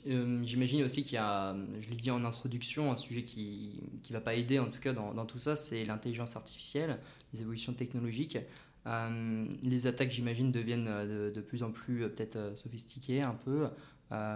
Euh, 0.06 0.40
j'imagine 0.44 0.82
aussi 0.82 1.04
qu'il 1.04 1.14
y 1.14 1.18
a, 1.18 1.56
je 1.80 1.88
l'ai 1.88 1.96
dit 1.96 2.10
en 2.10 2.24
introduction, 2.24 2.92
un 2.92 2.96
sujet 2.96 3.22
qui 3.22 3.80
ne 4.08 4.12
va 4.14 4.20
pas 4.20 4.34
aider 4.34 4.58
en 4.58 4.66
tout 4.66 4.80
cas 4.80 4.92
dans, 4.92 5.14
dans 5.14 5.26
tout 5.26 5.38
ça, 5.38 5.56
c'est 5.56 5.84
l'intelligence 5.84 6.36
artificielle, 6.36 6.98
les 7.32 7.42
évolutions 7.42 7.72
technologiques. 7.72 8.38
Euh, 8.86 9.46
les 9.62 9.86
attaques, 9.86 10.10
j'imagine, 10.10 10.50
deviennent 10.50 10.86
de, 10.86 11.32
de, 11.34 11.40
plus 11.40 11.62
en 11.62 11.70
plus 11.70 12.02
euh, 12.02 12.08
peut-être 12.08 12.56
sophistiquées 12.56 13.22
un 13.22 13.34
peu. 13.34 13.68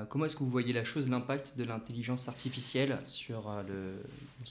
comment 0.08 0.24
est-ce 0.24 0.36
que 0.36 0.44
vous 0.44 0.50
voyez 0.50 0.72
la 0.72 0.84
chose, 0.84 1.08
l'impact 1.08 1.58
de 1.58 1.64
l'intelligence 1.64 2.28
artificielle 2.28 2.98
sur 3.04 3.52
le... 3.68 3.96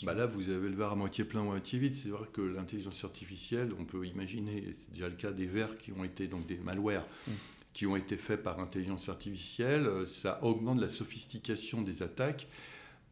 Bah 0.04 0.14
là, 0.14 0.28
vous 0.28 0.50
avez 0.50 0.70
le 0.70 0.76
verre 0.76 0.92
à 0.92 0.96
moitié 0.96 1.24
plein 1.24 1.40
ou 1.40 1.48
à 1.48 1.52
moitié 1.52 1.80
vide. 1.80 1.96
C'est 1.96 2.10
vrai 2.10 2.28
que 2.32 2.42
l'intelligence 2.42 3.04
artificielle, 3.04 3.72
on 3.80 3.86
peut 3.86 4.06
imaginer, 4.06 4.76
c'est 4.78 4.92
déjà 4.92 5.08
le 5.08 5.16
cas 5.16 5.32
des 5.32 5.48
verres 5.48 5.76
qui 5.78 5.94
ont 5.94 6.04
été 6.04 6.28
donc 6.28 6.46
des 6.46 6.58
malwares, 6.58 7.08
mmh 7.28 7.32
qui 7.76 7.86
ont 7.86 7.98
été 7.98 8.16
faits 8.16 8.42
par 8.42 8.62
intelligence 8.62 9.10
artificielle. 9.10 9.86
Euh, 9.86 10.06
ça 10.06 10.40
augmente 10.44 10.80
la 10.80 10.88
sophistication 10.88 11.82
des 11.82 12.04
attaques, 12.04 12.48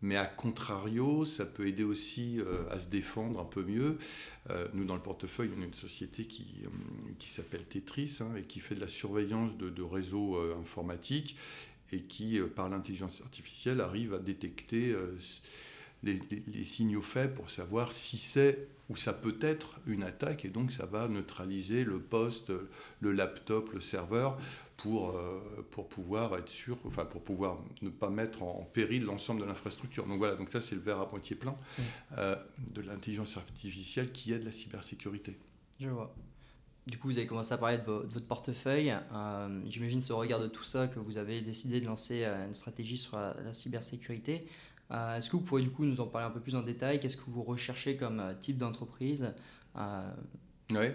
mais 0.01 0.15
à 0.15 0.25
contrario, 0.25 1.25
ça 1.25 1.46
peut 1.46 1.67
aider 1.67 1.84
aussi 1.84 2.39
euh, 2.39 2.63
à 2.72 2.79
se 2.79 2.88
défendre 2.88 3.41
un 3.41 3.46
peu 3.46 3.62
mieux. 3.62 3.98
Euh, 4.50 4.70
nous, 4.74 4.86
dans 4.86 4.96
le 4.96 5.01
portefeuille, 5.01 5.51
on 5.58 5.62
a 5.62 5.65
une 5.65 5.74
société 5.74 6.24
qui, 6.25 6.63
qui 7.20 7.29
s'appelle 7.29 7.65
Tetris 7.65 8.20
hein, 8.22 8.32
et 8.38 8.43
qui 8.43 8.62
fait 8.62 8.75
de 8.75 8.79
la 8.79 8.88
surveillance 8.88 9.58
de, 9.58 9.84
réseaux 9.84 10.39
informatiques 10.58 11.36
et 11.91 12.03
qui, 12.03 12.39
par 12.55 12.70
l'intelligence 12.70 13.22
artificielle, 13.22 13.82
arrive 13.82 14.13
à 14.13 14.20
détecter 14.20 14.96
les, 16.03 16.19
les, 16.48 16.63
signaux 16.63 17.01
faibles 17.01 17.33
pour 17.33 17.50
savoir 17.50 17.91
si 17.91 18.17
c'est 18.17 18.67
ou 18.89 18.95
ça 18.95 19.13
peut 19.13 19.38
être 19.41 19.79
une 19.88 20.03
attaque 20.03 20.45
et 20.45 20.50
donc 20.50 20.72
ça 20.72 20.86
va 20.86 21.07
neutraliser 21.07 21.86
le 21.86 22.00
poste, 22.00 22.51
le 23.00 23.12
laptop, 23.12 23.72
le 23.74 23.79
serveur 23.79 24.38
pour, 24.77 25.12
euh, 25.12 25.39
pour 25.72 25.88
pouvoir 25.88 26.38
être 26.38 26.50
sûr, 26.50 26.77
enfin 26.86 27.05
pour 27.05 27.24
pouvoir 27.24 27.57
ne 27.81 27.89
pas 27.89 28.10
mettre 28.10 28.43
en, 28.43 28.69
péril 28.74 29.05
l'ensemble 29.05 29.41
de 29.41 29.45
l'infrastructure. 29.45 30.05
Donc 30.05 30.17
voilà, 30.17 30.36
donc 30.36 30.51
ça 30.51 30.62
c'est 30.62 30.75
le 30.75 30.81
verre 30.81 31.00
à 31.00 31.10
moitié 31.10 31.36
plein 31.36 31.55
euh, 32.17 32.36
de 32.74 32.81
l'intelligence 32.81 33.38
artificielle 33.38 34.12
qui 34.12 34.33
aide 34.33 34.43
la 34.43 34.51
cybersécurité. 34.51 35.38
Je 35.79 35.89
vois. 35.89 36.13
Du 36.86 36.98
coup, 36.98 37.07
vous 37.07 37.17
avez 37.17 37.27
commencé 37.27 37.53
à 37.53 37.57
parler 37.57 37.77
de, 37.77 37.83
votre 37.83 38.27
portefeuille. 38.27 38.93
Euh, 39.13 39.62
j'imagine, 39.69 40.01
c'est 40.01 40.12
au 40.12 40.17
regard 40.17 40.41
de 40.41 40.50
tout 40.50 40.65
ça 40.65 40.89
que 40.89 41.00
vous 41.00 41.17
avez 41.17 41.41
décidé 41.41 41.79
de 41.79 41.86
lancer 41.86 42.25
une 42.25 42.53
stratégie 42.53 42.98
sur 42.98 43.17
la 43.17 43.53
cybersécurité. 43.53 44.45
Euh, 44.94 45.18
est-ce 45.18 45.30
que 45.30 45.38
vous 45.38 45.42
pourriez 45.42 45.66
du 45.66 45.72
coup 45.72 45.86
nous 45.86 46.00
en 46.00 46.08
parler 46.08 46.28
un 46.28 46.32
peu 46.32 46.40
plus 46.40 46.56
en 46.56 46.62
détail? 46.62 47.00
Qu'est-ce 47.00 47.18
que 47.18 47.30
vous 47.30 47.44
recherchez 47.44 47.98
comme 47.98 48.20
euh, 48.20 48.34
type 48.40 48.58
d'entreprise? 48.58 49.34
Euh, 49.76 50.12
oui, 50.72 50.88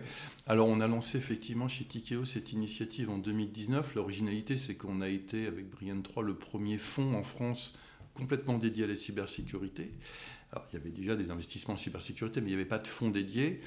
alors 0.46 0.68
on 0.68 0.80
a 0.80 0.86
lancé 0.86 1.18
effectivement 1.18 1.68
chez 1.68 1.84
Tikeo 1.84 2.24
cette 2.24 2.52
initiative 2.52 3.10
en 3.10 3.18
2019. 3.18 3.94
L'originalité, 3.96 4.56
c'est 4.56 4.76
qu'on 4.76 5.00
a 5.00 5.08
été 5.08 5.46
avec 5.46 5.68
Brian 5.70 6.00
3 6.00 6.22
le 6.22 6.34
premier 6.34 6.78
fonds 6.78 7.14
en 7.14 7.24
France 7.24 7.74
complètement 8.14 8.58
dédié 8.58 8.84
à 8.84 8.86
la 8.86 8.96
cybersécurité. 8.96 9.92
Alors, 10.52 10.66
il 10.72 10.76
y 10.76 10.78
avait 10.80 10.90
déjà 10.90 11.14
des 11.14 11.30
investissements 11.30 11.74
en 11.74 11.76
cybersécurité, 11.76 12.40
mais 12.40 12.46
il 12.46 12.50
n'y 12.50 12.56
avait 12.56 12.64
pas 12.64 12.78
de 12.78 12.86
fonds 12.86 13.10
dédié. 13.10 13.60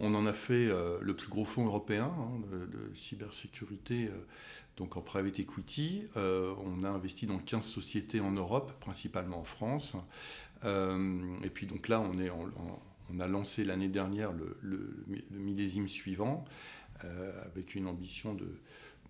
On 0.00 0.14
en 0.14 0.24
a 0.24 0.32
fait 0.32 0.68
le 1.00 1.14
plus 1.14 1.28
gros 1.28 1.44
fonds 1.44 1.66
européen 1.66 2.10
hein, 2.18 2.40
de, 2.50 2.94
cybersécurité 2.94 4.08
donc 4.76 4.96
en 4.96 5.02
private 5.02 5.38
equity, 5.38 6.04
euh, 6.16 6.54
on 6.64 6.82
a 6.82 6.88
investi 6.88 7.26
dans 7.26 7.38
15 7.38 7.64
sociétés 7.64 8.20
en 8.20 8.32
Europe, 8.32 8.72
principalement 8.80 9.40
en 9.40 9.44
France. 9.44 9.96
Euh, 10.64 11.36
et 11.42 11.50
puis 11.50 11.66
donc 11.66 11.88
là, 11.88 12.00
on, 12.00 13.20
a 13.20 13.26
lancé 13.26 13.64
l'année 13.64 13.88
dernière 13.88 14.32
le, 14.32 15.04
millésime 15.30 15.88
suivant, 15.88 16.44
euh, 17.04 17.32
avec 17.44 17.74
une 17.74 17.86
ambition 17.86 18.34
de, 18.34 18.46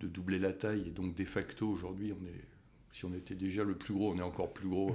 doubler 0.01 0.37
la 0.37 0.51
taille. 0.51 0.83
Et 0.87 0.91
donc 0.91 1.15
de 1.15 1.23
facto, 1.23 1.65
aujourd'hui, 1.65 2.13
si 2.91 3.05
on 3.05 3.13
était 3.13 3.35
déjà 3.35 3.63
le 3.63 3.73
plus 3.73 3.93
gros, 3.93 4.11
on 4.11 4.17
est 4.19 4.23
encore 4.23 4.51
plus 4.51 4.67
gros 4.67 4.93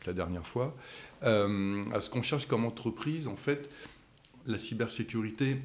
que 0.00 0.08
la 0.08 0.14
dernière 0.14 0.48
fois. 0.48 0.76
à 1.22 2.00
ce 2.00 2.10
qu'on 2.10 2.22
cherche 2.22 2.46
comme 2.46 2.64
entreprise, 2.64 3.28
en 3.28 3.36
fait, 3.36 3.70
la 4.48 4.58
cybersécurité, 4.58 5.58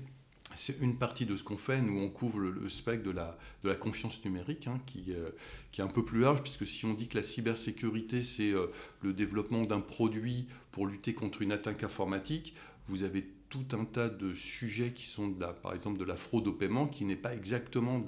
c'est 0.56 0.80
une 0.82 0.98
partie 0.98 1.26
de 1.26 1.36
ce 1.36 1.44
qu'on 1.44 1.58
fait. 1.58 1.82
Nous, 1.82 2.00
on 2.00 2.10
couvre 2.10 2.40
le, 2.40 2.70
spectre 2.70 3.04
de 3.04 3.12
la, 3.12 3.38
de 3.64 3.70
la 3.70 3.76
confiance 3.76 4.24
numérique, 4.24 4.68
hein, 4.68 4.80
qui, 4.86 5.06
euh, 5.10 5.30
qui, 5.72 5.82
est 5.82 5.84
un 5.84 5.88
peu 5.88 6.04
plus 6.04 6.20
large, 6.20 6.42
puisque 6.44 6.68
si 6.68 6.86
on 6.86 6.94
dit 6.94 7.08
que 7.08 7.18
la 7.18 7.24
cybersécurité, 7.24 8.22
c'est 8.22 8.52
euh, 8.52 8.68
le 9.02 9.14
développement 9.14 9.64
d'un 9.64 9.80
produit 9.80 10.48
pour 10.72 10.86
lutter 10.86 11.14
contre 11.14 11.42
une 11.42 11.52
attaque 11.52 11.84
informatique, 11.84 12.54
vous 12.88 13.04
avez 13.04 13.28
tout 13.50 13.66
un 13.74 13.86
tas 13.86 14.10
de 14.10 14.34
sujets 14.34 14.92
qui 14.92 15.06
sont, 15.06 15.28
de 15.28 15.40
la, 15.40 15.54
par 15.54 15.74
exemple, 15.74 16.00
de 16.00 16.04
la 16.04 16.18
fraude 16.18 16.48
au 16.48 16.54
paiement, 16.54 16.88
qui 16.88 17.06
n'est 17.06 17.16
pas 17.16 17.34
exactement 17.34 18.04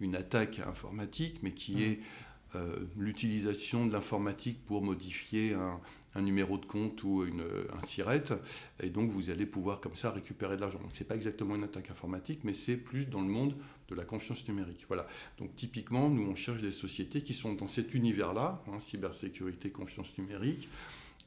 une 0.00 0.14
attaque 0.14 0.60
informatique, 0.60 1.40
mais 1.42 1.52
qui 1.52 1.74
mmh. 1.74 1.80
est 1.80 2.00
euh, 2.54 2.76
l'utilisation 2.96 3.86
de 3.86 3.92
l'informatique 3.92 4.64
pour 4.64 4.82
modifier 4.82 5.54
un, 5.54 5.80
un 6.14 6.22
numéro 6.22 6.58
de 6.58 6.64
compte 6.64 7.02
ou 7.02 7.24
une, 7.24 7.42
un 7.42 7.86
SIRET, 7.86 8.24
et 8.80 8.90
donc 8.90 9.10
vous 9.10 9.30
allez 9.30 9.46
pouvoir 9.46 9.80
comme 9.80 9.96
ça 9.96 10.10
récupérer 10.10 10.56
de 10.56 10.60
l'argent. 10.60 10.78
Donc 10.78 10.90
c'est 10.92 11.08
pas 11.08 11.16
exactement 11.16 11.56
une 11.56 11.64
attaque 11.64 11.90
informatique, 11.90 12.40
mais 12.44 12.54
c'est 12.54 12.76
plus 12.76 13.08
dans 13.08 13.20
le 13.20 13.28
monde 13.28 13.56
de 13.88 13.94
la 13.94 14.04
confiance 14.04 14.46
numérique. 14.48 14.84
Voilà. 14.88 15.06
Donc 15.38 15.54
typiquement, 15.56 16.08
nous 16.08 16.22
on 16.22 16.34
cherche 16.34 16.62
des 16.62 16.70
sociétés 16.70 17.22
qui 17.22 17.34
sont 17.34 17.54
dans 17.54 17.68
cet 17.68 17.94
univers-là, 17.94 18.62
hein, 18.68 18.80
cybersécurité, 18.80 19.70
confiance 19.70 20.16
numérique, 20.18 20.68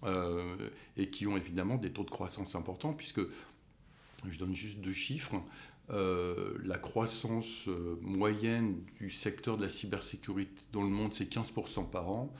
euh, 0.04 0.70
et 0.96 1.10
qui 1.10 1.28
ont 1.28 1.38
évidemment 1.38 1.76
des 1.78 1.92
taux 1.92 2.04
de 2.04 2.10
croissance 2.10 2.56
importants, 2.56 2.94
puisque 2.94 3.22
je 4.28 4.40
donne 4.40 4.56
juste 4.56 4.80
deux 4.80 4.94
chiffres. 4.94 5.36
Euh, 5.90 6.58
la 6.66 6.78
croissance 6.78 7.68
euh, 7.70 7.98
moyenne 8.02 8.84
du 9.00 9.10
secteur 9.10 9.56
de 9.56 9.64
la 9.64 9.70
cybersécurité 9.70 10.52
dans 10.74 10.84
le 10.84 10.90
monde, 10.90 11.14
c'est 11.14 11.32
15% 11.32 11.90
par 11.90 12.10
an. 12.10 12.34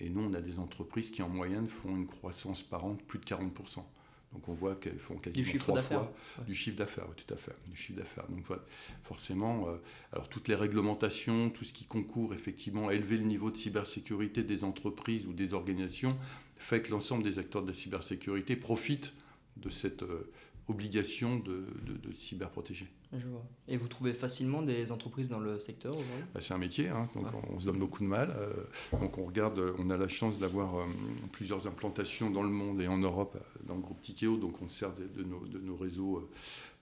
Et 0.00 0.10
nous, 0.10 0.20
on 0.20 0.34
a 0.34 0.42
des 0.42 0.58
entreprises 0.58 1.10
qui, 1.10 1.22
en 1.22 1.28
moyenne, 1.28 1.66
font 1.66 1.96
une 1.96 2.06
croissance 2.06 2.62
par 2.62 2.84
an 2.84 2.94
de 2.94 3.02
plus 3.02 3.18
de 3.18 3.24
40%. 3.24 3.82
Donc 4.32 4.48
on 4.48 4.52
voit 4.52 4.76
qu'elles 4.76 5.00
font 5.00 5.16
quasiment 5.16 5.58
trois 5.58 5.80
fois 5.80 6.12
du 6.46 6.54
chiffre 6.54 6.76
d'affaires, 6.76 7.08
tout 7.16 7.34
à 7.34 7.36
fait, 7.36 7.56
du 7.66 7.76
chiffre 7.76 7.98
d'affaires. 7.98 8.28
Donc 8.28 8.44
forcément, 9.02 9.68
euh, 9.68 9.76
alors 10.12 10.28
toutes 10.28 10.46
les 10.46 10.54
réglementations, 10.54 11.50
tout 11.50 11.64
ce 11.64 11.72
qui 11.72 11.84
concourt 11.84 12.32
effectivement 12.32 12.88
à 12.88 12.94
élever 12.94 13.16
le 13.16 13.24
niveau 13.24 13.50
de 13.50 13.56
cybersécurité 13.56 14.44
des 14.44 14.62
entreprises 14.62 15.26
ou 15.26 15.32
des 15.32 15.52
organisations, 15.52 16.16
fait 16.58 16.80
que 16.80 16.92
l'ensemble 16.92 17.24
des 17.24 17.40
acteurs 17.40 17.62
de 17.62 17.68
la 17.68 17.74
cybersécurité 17.74 18.54
profitent 18.54 19.14
de 19.56 19.68
cette 19.68 20.04
obligation 20.70 21.36
de, 21.36 21.66
de, 21.84 22.14
cyberprotéger. 22.14 22.88
Je 23.12 23.26
vois. 23.26 23.44
Et 23.68 23.76
vous 23.76 23.88
trouvez 23.88 24.14
facilement 24.14 24.62
des 24.62 24.92
entreprises 24.92 25.28
dans 25.28 25.40
le 25.40 25.58
secteur 25.58 25.92
aujourd'hui? 25.92 26.24
Bah, 26.32 26.40
C'est 26.40 26.54
un 26.54 26.58
métier, 26.58 26.88
hein, 26.88 27.08
donc 27.14 27.26
on, 27.50 27.58
se 27.58 27.66
donne 27.66 27.78
beaucoup 27.78 28.02
de 28.02 28.08
mal. 28.08 28.34
Euh, 28.38 28.52
donc 28.98 29.18
on 29.18 29.24
regarde, 29.24 29.60
on 29.78 29.90
a 29.90 29.96
la 29.96 30.08
chance 30.08 30.38
d'avoir 30.38 30.76
euh, 30.78 30.84
plusieurs 31.32 31.66
implantations 31.66 32.30
dans 32.30 32.42
le 32.42 32.48
monde 32.48 32.80
et 32.80 32.88
en 32.88 32.98
Europe 32.98 33.36
euh, 33.36 33.66
dans 33.66 33.74
le 33.74 33.80
groupe 33.80 34.00
Tikeo, 34.00 34.36
donc 34.36 34.62
on 34.62 34.68
sert 34.68 34.92
de, 34.94 35.24
nos, 35.24 35.46
de 35.46 35.58
nos, 35.58 35.76
réseaux, 35.76 36.30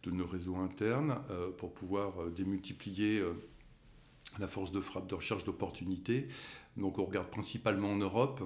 de 0.02 0.10
nos 0.10 0.26
réseaux 0.26 0.56
internes 0.56 1.16
pour 1.56 1.72
pouvoir 1.72 2.12
démultiplier 2.30 3.22
la 4.38 4.48
force 4.48 4.70
de 4.70 4.80
frappe 4.80 5.08
de 5.08 5.14
recherche 5.14 5.44
d'opportunités. 5.44 6.28
Donc 6.76 6.98
on 6.98 7.04
regarde 7.04 7.28
principalement 7.28 7.92
en 7.92 7.96
Europe. 7.96 8.42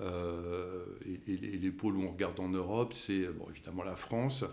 Euh, 0.00 0.84
et, 1.06 1.36
les 1.36 1.70
pôles 1.70 1.96
où 1.96 2.02
on 2.02 2.10
regarde 2.10 2.40
en 2.40 2.48
Europe, 2.48 2.92
c'est 2.92 3.28
bon, 3.28 3.46
évidemment 3.50 3.82
la 3.82 3.96
France, 3.96 4.44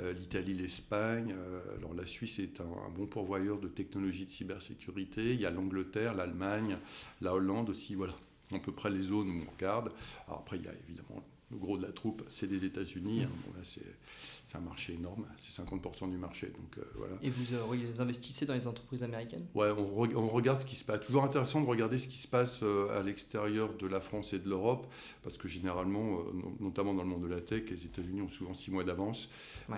euh, 0.00 0.12
l'Italie, 0.12 0.54
l'Espagne. 0.54 1.34
Euh, 1.36 1.60
alors 1.78 1.94
la 1.94 2.06
Suisse 2.06 2.38
est 2.38 2.60
un, 2.60 2.90
bon 2.90 3.06
pourvoyeur 3.06 3.58
de 3.58 3.68
technologies 3.68 4.26
de 4.26 4.30
cybersécurité. 4.30 5.34
Il 5.34 5.40
y 5.40 5.46
a 5.46 5.50
l'Angleterre, 5.50 6.14
l'Allemagne, 6.14 6.78
la 7.20 7.34
Hollande 7.34 7.70
aussi. 7.70 7.94
Voilà, 7.94 8.14
à 8.52 8.58
peu 8.58 8.72
près 8.72 8.90
les 8.90 9.02
zones 9.02 9.30
où 9.30 9.40
on 9.46 9.50
regarde. 9.50 9.92
Alors 10.26 10.40
après, 10.40 10.56
il 10.56 10.64
y 10.64 10.68
a 10.68 10.72
évidemment 10.88 11.22
le 11.50 11.58
gros 11.58 11.76
de 11.76 11.82
la 11.82 11.92
troupe, 11.92 12.22
c'est 12.28 12.48
les 12.48 12.64
États-Unis. 12.64 13.24
Hein. 13.24 13.62
c'est 13.62 14.56
un 14.56 14.60
marché 14.60 14.94
énorme, 14.94 15.26
c'est 15.38 15.62
50% 15.62 16.10
du 16.10 16.16
marché. 16.16 16.48
Donc, 16.48 16.78
euh, 16.78 16.82
voilà. 16.96 17.14
Et 17.22 17.30
vous, 17.30 18.00
investissez 18.00 18.46
dans 18.46 18.54
les 18.54 18.66
entreprises 18.66 19.02
américaines? 19.02 19.46
Ouais, 19.54 19.70
on, 19.70 20.02
on, 20.16 20.28
regarde 20.28 20.60
ce 20.60 20.66
qui 20.66 20.76
se 20.76 20.84
passe. 20.84 21.00
Toujours 21.00 21.24
intéressant 21.24 21.60
de 21.60 21.66
regarder 21.66 21.98
ce 21.98 22.08
qui 22.08 22.18
se 22.18 22.28
passe 22.28 22.62
à 22.62 23.02
l'extérieur 23.02 23.74
de 23.74 23.86
la 23.86 24.00
France 24.00 24.32
et 24.32 24.38
de 24.38 24.48
l'Europe, 24.48 24.92
parce 25.22 25.38
que 25.38 25.48
généralement, 25.48 26.20
notamment 26.60 26.94
dans 26.94 27.02
le 27.02 27.08
monde 27.08 27.22
de 27.22 27.34
la 27.34 27.40
tech, 27.40 27.68
les 27.70 27.84
États-Unis 27.84 28.22
ont 28.22 28.28
souvent 28.28 28.54
six 28.54 28.70
mois 28.70 28.84
d'avance. 28.84 29.30
Ouais 29.68 29.76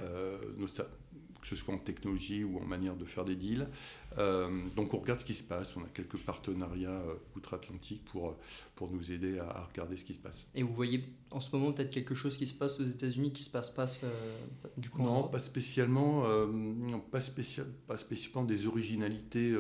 que 1.43 1.49
ce 1.49 1.57
soit 1.57 1.75
en 1.75 1.79
technologie 1.79 2.45
ou 2.45 2.59
en 2.59 2.65
manière 2.65 2.97
de 2.97 3.05
faire 3.05 3.25
des 3.25 3.35
deals. 3.35 3.69
Euh, 4.19 4.69
donc 4.77 4.95
on 4.95 4.99
regarde 4.99 5.21
ce 5.21 5.25
qui 5.25 5.35
se 5.35 5.43
passe, 5.43 5.77
on 5.77 5.81
a 5.81 5.89
quelques 5.95 6.19
partenariats 6.19 6.91
euh, 6.91 7.15
outre-Atlantique 7.37 8.05
pour, 8.05 8.37
pour 8.77 8.91
nous 8.91 9.13
aider 9.13 9.39
à, 9.39 9.67
regarder 9.71 9.97
ce 9.97 10.05
qui 10.05 10.15
se 10.15 10.19
passe. 10.19 10.47
Et 10.55 10.63
vous 10.63 10.75
voyez 10.75 11.05
en 11.31 11.41
ce 11.41 11.55
moment 11.55 11.73
peut-être 11.73 11.91
quelque 11.91 12.15
chose 12.15 12.37
qui 12.37 12.47
se 12.47 12.55
passe 12.55 12.79
aux 12.79 12.85
États-Unis 12.85 13.33
qui 13.33 13.43
se 13.43 13.51
passe 13.51 13.71
pas 13.71 13.87
euh, 14.05 14.11
du 14.77 14.91
coup 14.91 15.03
Non, 15.03 15.29
pas 15.29 15.39
spécialement, 15.39 16.25
pas, 17.11 17.21
spécial, 17.21 17.67
pas 17.87 17.97
spécialement 17.97 18.45
des 18.45 18.67
originalités 18.67 19.55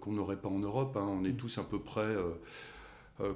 qu'on 0.00 0.12
n'aurait 0.12 0.40
pas 0.40 0.48
en 0.48 0.58
Europe. 0.58 0.96
Hein. 0.96 1.06
On 1.08 1.24
est 1.24 1.32
mm. 1.32 1.36
tous 1.36 1.58
à 1.58 1.64
peu 1.64 1.80
près 1.80 2.00
euh, 2.00 2.34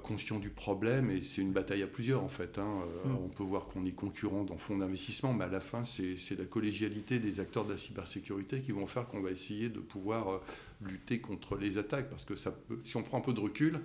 conscient 0.03 0.39
du 0.39 0.51
problème 0.51 1.11
et 1.11 1.23
c'est 1.23 1.43
une 1.43 1.53
bataille 1.53 1.83
à 1.83 1.89
plusieurs 1.89 2.23
en 2.23 2.29
fait. 2.29 2.59
Hein. 2.59 2.85
Euh, 3.05 3.09
mm. 3.09 3.17
On 3.25 3.29
peut 3.29 3.43
voir 3.43 3.67
qu'on 3.67 3.85
est 3.85 3.93
concurrent 3.93 4.45
dans 4.45 4.57
fonds 4.57 4.79
d'investissement, 4.79 5.33
mais 5.33 5.45
à 5.45 5.49
la 5.49 5.61
fin 5.61 5.83
c'est 5.85 6.39
la 6.39 6.45
collégialité 6.45 7.19
des 7.19 7.41
acteurs 7.41 7.65
de 7.65 7.73
la 7.73 7.79
cybersécurité 7.79 8.61
qui 8.61 8.71
vont 8.71 8.87
faire 8.87 9.09
qu'on 9.09 9.21
va 9.21 9.31
essayer 9.31 9.69
de 9.69 9.81
pouvoir 9.81 10.31
euh, 10.31 10.39
lutter 10.83 11.21
contre 11.21 11.57
les 11.57 11.79
attaques 11.79 12.09
parce 12.11 12.25
que 12.25 12.37
ça 12.37 12.57
si 12.85 12.97
on 12.97 13.03
prend 13.03 13.19
un 13.19 13.23
peu 13.23 13.33
de 13.33 13.41
recul 13.41 13.81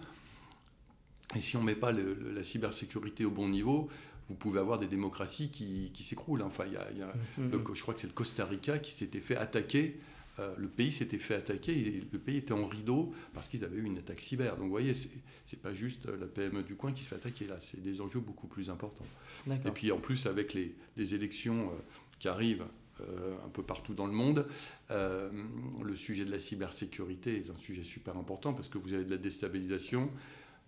et 1.36 1.42
si 1.42 1.58
on 1.58 1.62
ne 1.62 1.66
met 1.66 1.76
pas 1.76 1.92
la 1.92 2.44
cybersécurité 2.44 3.26
au 3.26 3.32
bon 3.32 3.50
niveau, 3.50 3.90
vous 4.28 4.36
pouvez 4.36 4.60
avoir 4.60 4.80
des 4.80 4.88
démocraties 4.88 5.50
qui, 5.50 6.04
s'écroulent. 6.04 6.42
Enfin, 6.42 6.66
il 6.68 6.74
y 6.74 7.02
a, 7.02 7.14
mm. 7.38 7.74
je 7.74 7.82
crois 7.82 7.94
que 7.94 8.00
c'est 8.00 8.08
le 8.08 8.14
Costa 8.14 8.46
Rica 8.46 8.80
qui 8.80 8.92
s'était 8.92 9.20
fait 9.20 9.36
attaquer 9.36 10.00
euh, 10.40 10.54
le 10.58 10.68
pays 10.68 10.92
s'était 10.92 11.18
fait 11.18 11.36
attaquer, 11.36 11.78
et 11.78 12.04
le 12.12 12.20
pays 12.20 12.38
était 12.38 12.54
en 12.54 12.66
rideau 12.66 13.14
parce 13.34 13.48
qu'ils 13.48 13.64
avaient 13.64 13.78
eu 13.78 13.84
une 13.84 13.98
attaque 13.98 14.22
cyber. 14.22 14.56
Donc 14.56 14.66
vous 14.66 14.72
voyez, 14.72 14.94
ce 14.94 15.08
n'est 15.08 15.62
pas 15.62 15.74
juste 15.74 16.08
la 16.08 16.28
PME 16.28 16.64
du 16.64 16.76
coin 16.76 16.94
qui 16.94 17.04
se 17.04 17.10
fait 17.10 17.16
attaquer 17.16 17.48
là, 17.48 17.60
c'est 17.60 17.82
des 17.82 18.02
enjeux 18.02 18.20
beaucoup 18.20 18.48
plus 18.48 18.70
importants. 18.70 19.06
Et 19.48 19.72
puis 19.72 19.92
en 19.92 20.00
plus, 20.00 20.26
avec 20.26 20.54
les, 20.54 20.76
élections 21.14 21.70
euh, 21.70 21.74
qui 22.20 22.28
arrivent 22.28 22.66
euh, 23.02 23.36
un 23.46 23.50
peu 23.50 23.64
partout 23.64 23.94
dans 23.94 24.08
le 24.08 24.14
monde, 24.14 24.46
le 24.90 25.96
sujet 25.96 26.26
de 26.26 26.32
la 26.32 26.40
cybersécurité 26.40 27.38
est 27.38 27.50
un 27.50 27.60
sujet 27.60 27.84
super 27.84 28.18
important 28.18 28.54
parce 28.54 28.68
que 28.68 28.78
vous 28.78 28.94
avez 28.94 29.06
de 29.06 29.12
la 29.12 29.18
déstabilisation, 29.18 30.12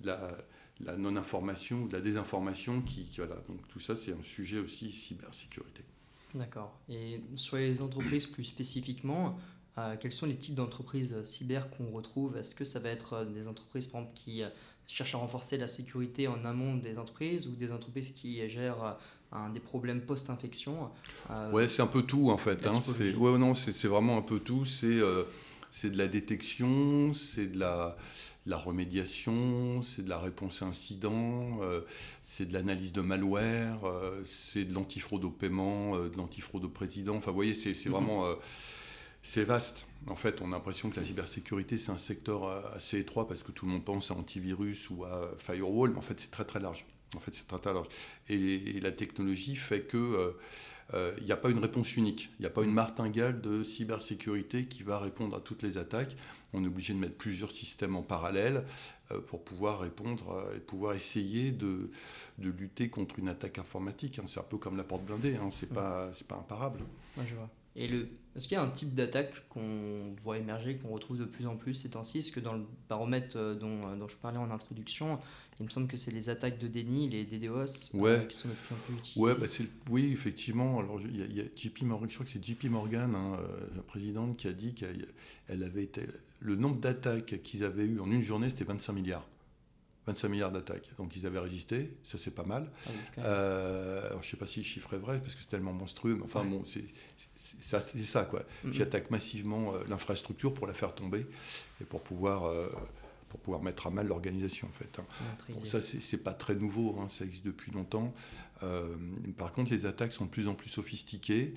de 0.01 0.11
la, 0.81 0.97
non-information, 0.97 1.85
de 1.85 1.93
la 1.93 2.01
désinformation 2.01 2.81
qui, 2.81 3.05
qui 3.05 3.17
voilà. 3.17 3.35
Donc 3.47 3.67
tout 3.67 3.79
ça, 3.79 3.95
c'est 3.95 4.13
un 4.13 4.23
sujet 4.23 4.59
aussi 4.59 4.91
cybersécurité. 4.91 5.83
D'accord. 6.33 6.79
Et 6.89 7.21
sur 7.35 7.57
les 7.57 7.81
entreprises 7.81 8.27
plus 8.27 8.43
spécifiquement, 8.43 9.27
euh, 9.27 9.31
quels 9.99 10.11
sont 10.11 10.25
les 10.25 10.35
types 10.35 10.55
d'entreprises 10.55 11.15
cyber 11.23 11.69
qu'on 11.69 11.91
retrouve? 11.91 12.37
Est-ce 12.37 12.55
que 12.55 12.65
ça 12.65 12.79
va 12.79 12.89
être 12.89 13.13
euh, 13.13 13.25
des 13.25 13.47
entreprises 13.47 13.87
par 13.87 14.01
exemple, 14.01 14.17
qui 14.17 14.43
euh, 14.43 14.49
cherchent 14.87 15.15
à 15.15 15.19
renforcer 15.19 15.57
la 15.57 15.67
sécurité 15.67 16.27
en 16.27 16.43
amont 16.45 16.75
des 16.75 16.97
entreprises 16.97 17.47
ou 17.47 17.51
des 17.51 17.71
entreprises 17.71 18.11
qui 18.11 18.47
gèrent 18.49 18.97
des 19.53 19.59
problèmes 19.59 20.01
post-infection? 20.01 20.89
Ouais, 21.51 21.69
c'est 21.69 21.83
un 21.83 21.87
peu 21.87 22.01
tout 22.01 22.31
en 22.31 22.37
fait. 22.37 22.65
Hein. 22.65 22.79
C'est, 22.81 23.13
ouais, 23.13 23.37
non, 23.37 23.53
c'est, 23.53 23.87
vraiment 23.87 24.17
un 24.17 24.23
peu 24.23 24.39
tout. 24.39 24.65
C'est, 24.65 24.97
c'est 25.69 25.91
de 25.91 25.97
la 25.99 26.07
détection, 26.07 27.13
c'est 27.13 27.45
de 27.45 27.59
la, 27.59 27.97
la 28.47 28.57
remédiation, 28.57 29.83
c'est 29.83 30.01
de 30.01 30.09
la 30.09 30.17
réponse 30.17 30.63
à 30.63 30.65
incident, 30.65 31.59
c'est 32.23 32.47
de 32.47 32.53
l'analyse 32.53 32.91
de 32.91 33.01
malware, 33.01 33.81
c'est 34.25 34.65
de 34.65 34.73
l'antifraude 34.73 35.23
au 35.23 35.29
paiement, 35.29 35.99
de 35.99 36.17
l'antifraude 36.17 36.65
au 36.65 36.69
président. 36.69 37.15
Enfin, 37.15 37.29
vous 37.29 37.37
voyez, 37.37 37.53
c'est, 37.53 37.75
c'est 37.75 37.89
mm-hmm. 37.89 37.91
vraiment 37.91 38.25
c'est 39.21 39.43
vaste. 39.43 39.85
En 40.07 40.15
fait, 40.15 40.41
on 40.41 40.47
a 40.47 40.55
l'impression 40.55 40.89
que 40.89 40.99
la 40.99 41.05
cybersécurité, 41.05 41.77
c'est 41.77 41.91
un 41.91 41.97
secteur 41.97 42.45
euh, 42.45 42.61
assez 42.75 42.99
étroit 42.99 43.27
parce 43.27 43.43
que 43.43 43.51
tout 43.51 43.65
le 43.65 43.71
monde 43.71 43.83
pense 43.83 44.11
à 44.11 44.13
antivirus 44.13 44.89
ou 44.89 45.03
à 45.03 45.31
firewall, 45.37 45.91
mais 45.91 45.97
en 45.97 46.01
fait, 46.01 46.19
c'est 46.19 46.31
très 46.31 46.45
très 46.45 46.59
large. 46.59 46.85
En 47.15 47.19
fait, 47.19 47.33
c'est 47.33 47.47
très 47.47 47.59
très 47.59 47.73
large. 47.73 47.87
Et, 48.29 48.79
la 48.79 48.91
technologie 48.91 49.55
fait 49.55 49.81
que 49.81 49.97
il 50.91 50.95
euh, 50.95 51.15
n'y 51.21 51.31
euh, 51.31 51.33
a 51.33 51.37
pas 51.37 51.49
une 51.49 51.59
réponse 51.59 51.95
unique. 51.97 52.29
Il 52.39 52.43
n'y 52.43 52.47
a 52.47 52.51
pas 52.51 52.63
une 52.63 52.73
martingale 52.73 53.41
de 53.41 53.61
cybersécurité 53.61 54.65
qui 54.65 54.83
va 54.83 54.99
répondre 54.99 55.35
à 55.35 55.41
toutes 55.41 55.63
les 55.63 55.77
attaques. 55.77 56.15
On 56.53 56.63
est 56.63 56.67
obligé 56.67 56.93
de 56.93 56.99
mettre 56.99 57.17
plusieurs 57.17 57.51
systèmes 57.51 57.95
en 57.95 58.01
parallèle 58.01 58.63
pour 59.27 59.43
pouvoir 59.43 59.79
répondre 59.81 60.43
et 60.55 60.59
pouvoir 60.59 60.93
essayer 60.93 61.51
de, 61.51 61.91
de, 62.37 62.49
lutter 62.49 62.89
contre 62.89 63.19
une 63.19 63.27
attaque 63.27 63.59
informatique. 63.59 64.17
Hein. 64.17 64.23
C'est 64.25 64.39
un 64.39 64.43
peu 64.43 64.57
comme 64.57 64.77
la 64.77 64.83
porte 64.83 65.03
blindée, 65.03 65.35
hein. 65.35 65.49
c'est 65.51 65.69
pas, 65.69 66.09
pas 66.27 66.35
imparable. 66.35 66.79
je 67.17 67.35
vois. 67.35 67.49
Et 67.79 67.87
le, 67.87 68.09
est-ce 68.35 68.47
qu'il 68.47 68.55
y 68.55 68.59
a 68.59 68.63
un 68.63 68.69
type 68.69 68.93
d'attaque 68.93 69.31
qu'on 69.47 70.13
voit 70.21 70.37
émerger, 70.37 70.75
qu'on 70.75 70.89
retrouve 70.89 71.17
de 71.17 71.23
plus 71.23 71.47
en 71.47 71.55
plus 71.55 71.73
ces 71.73 71.89
temps-ci? 71.89 72.19
Est-ce 72.19 72.31
que 72.33 72.41
dans 72.41 72.53
le 72.53 72.65
baromètre 72.89 73.37
euh, 73.37 73.55
dont, 73.55 73.87
euh, 73.87 73.95
dont, 73.95 74.09
je 74.09 74.17
parlais 74.17 74.37
en 74.37 74.51
introduction, 74.51 75.17
il 75.61 75.65
me 75.65 75.69
semble 75.69 75.87
que 75.87 75.95
c'est 75.95 76.11
les 76.11 76.27
attaques 76.27 76.59
de 76.59 76.67
déni, 76.67 77.09
les 77.09 77.23
DDoS, 77.23 77.91
euh, 77.95 78.25
qui 78.25 78.35
sont 78.35 78.49
de 78.49 78.53
plus 78.53 78.75
en 78.75 78.77
plus 78.85 78.95
utilisées 78.95 79.19
ouais, 79.21 79.33
bah 79.33 79.47
Oui, 79.89 80.11
effectivement. 80.11 80.79
Alors, 80.79 80.99
il 81.01 81.35
y 81.35 81.39
a, 81.39 81.45
JP 81.55 81.83
Morgan, 81.83 82.09
je 82.09 82.15
crois 82.15 82.25
que 82.25 82.31
c'est 82.33 82.43
JP 82.43 82.65
Morgan, 82.65 83.15
hein, 83.15 83.37
la 83.75 83.81
présidente, 83.81 84.35
qui 84.35 84.49
a 84.49 84.53
dit 84.53 84.73
qu'elle 84.73 85.63
avait 85.63 85.83
été. 85.83 86.01
Le 86.41 86.55
nombre 86.55 86.81
d'attaques 86.81 87.41
qu'ils 87.43 87.63
avaient 87.63 87.85
eu 87.85 88.01
en 88.01 88.11
une 88.11 88.21
journée, 88.21 88.49
c'était 88.49 88.65
25 88.65 88.91
milliards. 88.91 89.25
25 90.09 90.29
milliards 90.29 90.51
d'attaques. 90.51 90.89
Donc 90.97 91.15
ils 91.15 91.25
avaient 91.25 91.39
résisté, 91.39 91.91
ça 92.03 92.17
c'est 92.17 92.33
pas 92.33 92.43
mal. 92.43 92.69
Ah 93.17 93.21
euh, 93.21 94.09
je 94.11 94.17
ne 94.17 94.23
sais 94.23 94.37
pas 94.37 94.47
si 94.47 94.59
le 94.59 94.65
chiffre 94.65 94.93
est 94.93 94.97
vrai, 94.97 95.19
parce 95.19 95.35
que 95.35 95.41
c'est 95.41 95.49
tellement 95.49 95.73
monstrueux, 95.73 96.15
mais 96.15 96.23
enfin 96.23 96.43
bon, 96.43 96.63
c'est 96.65 96.83
ça, 97.37 97.79
ça, 97.81 98.25
quoi. 98.25 98.41
Mm-hmm. 98.41 98.73
J'attaque 98.73 99.11
massivement 99.11 99.73
euh, 99.73 99.83
l'infrastructure 99.87 100.53
pour 100.53 100.67
la 100.67 100.73
faire 100.73 100.95
tomber 100.95 101.25
et 101.81 101.85
pour 101.85 102.01
pouvoir, 102.01 102.45
euh, 102.45 102.69
pour 103.29 103.39
pouvoir 103.39 103.61
mettre 103.61 103.87
à 103.87 103.91
mal 103.91 104.07
l'organisation 104.07 104.67
en 104.67 104.71
fait. 104.71 104.99
Hein. 104.99 105.05
ça 105.65 105.79
c'est 105.81 106.17
pas 106.23 106.33
très 106.33 106.55
nouveau, 106.55 106.97
hein, 106.99 107.07
ça 107.09 107.25
existe 107.25 107.45
depuis 107.45 107.71
longtemps. 107.71 108.13
Euh, 108.63 108.95
par 109.37 109.53
contre, 109.53 109.71
les 109.71 109.85
attaques 109.85 110.11
sont 110.11 110.25
de 110.25 110.29
plus 110.29 110.47
en 110.47 110.55
plus 110.55 110.69
sophistiquées, 110.69 111.53